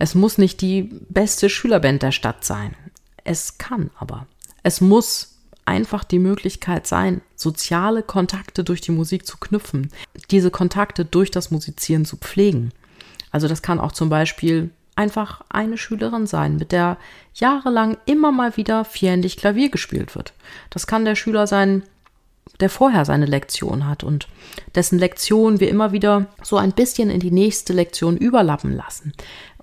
[0.00, 2.74] Es muss nicht die beste Schülerband der Stadt sein.
[3.22, 4.26] Es kann aber.
[4.64, 9.92] Es muss einfach die Möglichkeit sein, soziale Kontakte durch die Musik zu knüpfen,
[10.32, 12.72] diese Kontakte durch das Musizieren zu pflegen.
[13.30, 16.96] Also das kann auch zum Beispiel einfach eine Schülerin sein, mit der
[17.34, 20.32] jahrelang immer mal wieder vierhändig Klavier gespielt wird.
[20.70, 21.82] Das kann der Schüler sein,
[22.60, 24.28] der vorher seine Lektion hat und
[24.74, 29.12] dessen Lektion wir immer wieder so ein bisschen in die nächste Lektion überlappen lassen.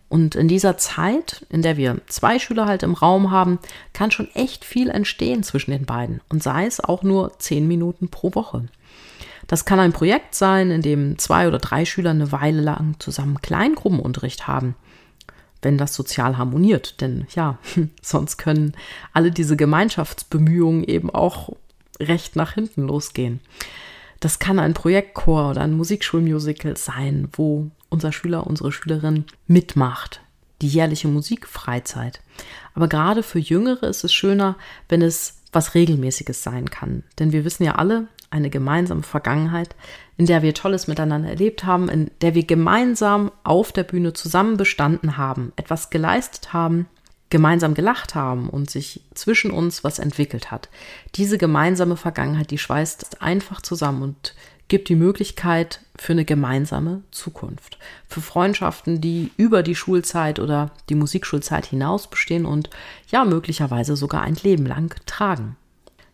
[0.10, 3.60] Und in dieser Zeit, in der wir zwei Schüler halt im Raum haben,
[3.94, 6.20] kann schon echt viel entstehen zwischen den beiden.
[6.28, 8.66] Und sei es auch nur zehn Minuten pro Woche.
[9.48, 13.42] Das kann ein Projekt sein, in dem zwei oder drei Schüler eine Weile lang zusammen
[13.42, 14.76] Kleingruppenunterricht haben,
[15.62, 17.02] wenn das sozial harmoniert.
[17.02, 17.58] Denn ja,
[18.02, 18.74] sonst können
[19.14, 21.56] alle diese Gemeinschaftsbemühungen eben auch
[22.00, 23.40] recht nach hinten losgehen.
[24.20, 30.22] Das kann ein Projektchor oder ein Musikschulmusical sein, wo unser Schüler, unsere Schülerin mitmacht.
[30.62, 32.22] Die jährliche Musikfreizeit.
[32.76, 34.58] Aber gerade für Jüngere ist es schöner,
[34.90, 37.04] wenn es was Regelmäßiges sein kann.
[37.20, 39.76] Denn wir wissen ja alle, eine gemeinsame Vergangenheit,
[40.18, 44.58] in der wir Tolles miteinander erlebt haben, in der wir gemeinsam auf der Bühne zusammen
[44.58, 46.88] bestanden haben, etwas geleistet haben,
[47.30, 50.70] gemeinsam gelacht haben und sich zwischen uns was entwickelt hat.
[51.16, 54.36] Diese gemeinsame Vergangenheit, die schweißt einfach zusammen und
[54.68, 57.78] gibt die Möglichkeit für eine gemeinsame Zukunft.
[58.08, 62.70] Für Freundschaften, die über die Schulzeit oder die Musikschulzeit hinaus bestehen und
[63.10, 65.58] ja möglicherweise sogar ein Leben lang tragen.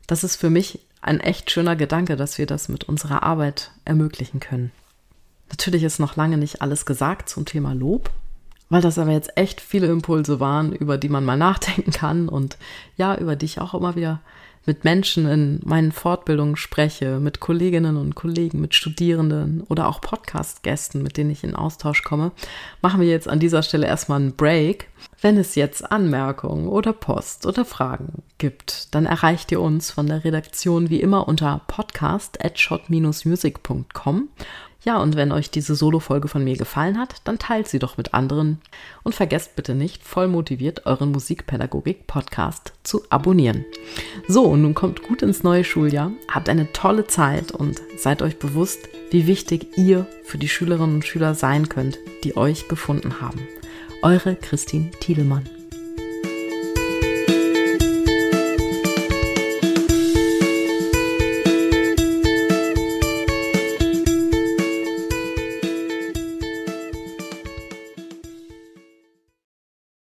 [0.08, 4.40] Das ist für mich ein echt schöner Gedanke, dass wir das mit unserer Arbeit ermöglichen
[4.40, 4.72] können.
[5.50, 8.10] Natürlich ist noch lange nicht alles gesagt zum Thema Lob,
[8.70, 12.58] weil das aber jetzt echt viele Impulse waren, über die man mal nachdenken kann und
[12.98, 14.22] ja, über die ich auch immer wieder
[14.66, 21.02] mit Menschen in meinen Fortbildungen spreche, mit Kolleginnen und Kollegen, mit Studierenden oder auch Podcast-Gästen,
[21.02, 22.32] mit denen ich in Austausch komme,
[22.82, 24.90] machen wir jetzt an dieser Stelle erstmal einen Break.
[25.22, 30.24] Wenn es jetzt Anmerkungen oder Post oder Fragen gibt, dann erreicht ihr uns von der
[30.24, 34.30] Redaktion wie immer unter podcast at shot-music.com
[34.84, 38.14] ja, und wenn euch diese Solo-Folge von mir gefallen hat, dann teilt sie doch mit
[38.14, 38.62] anderen
[39.04, 43.66] und vergesst bitte nicht, voll motiviert euren Musikpädagogik-Podcast zu abonnieren.
[44.28, 48.38] So, und nun kommt gut ins neue Schuljahr, habt eine tolle Zeit und seid euch
[48.38, 53.42] bewusst, wie wichtig ihr für die Schülerinnen und Schüler sein könnt, die euch gefunden haben.
[54.04, 55.57] Eure Christine Tiedemann.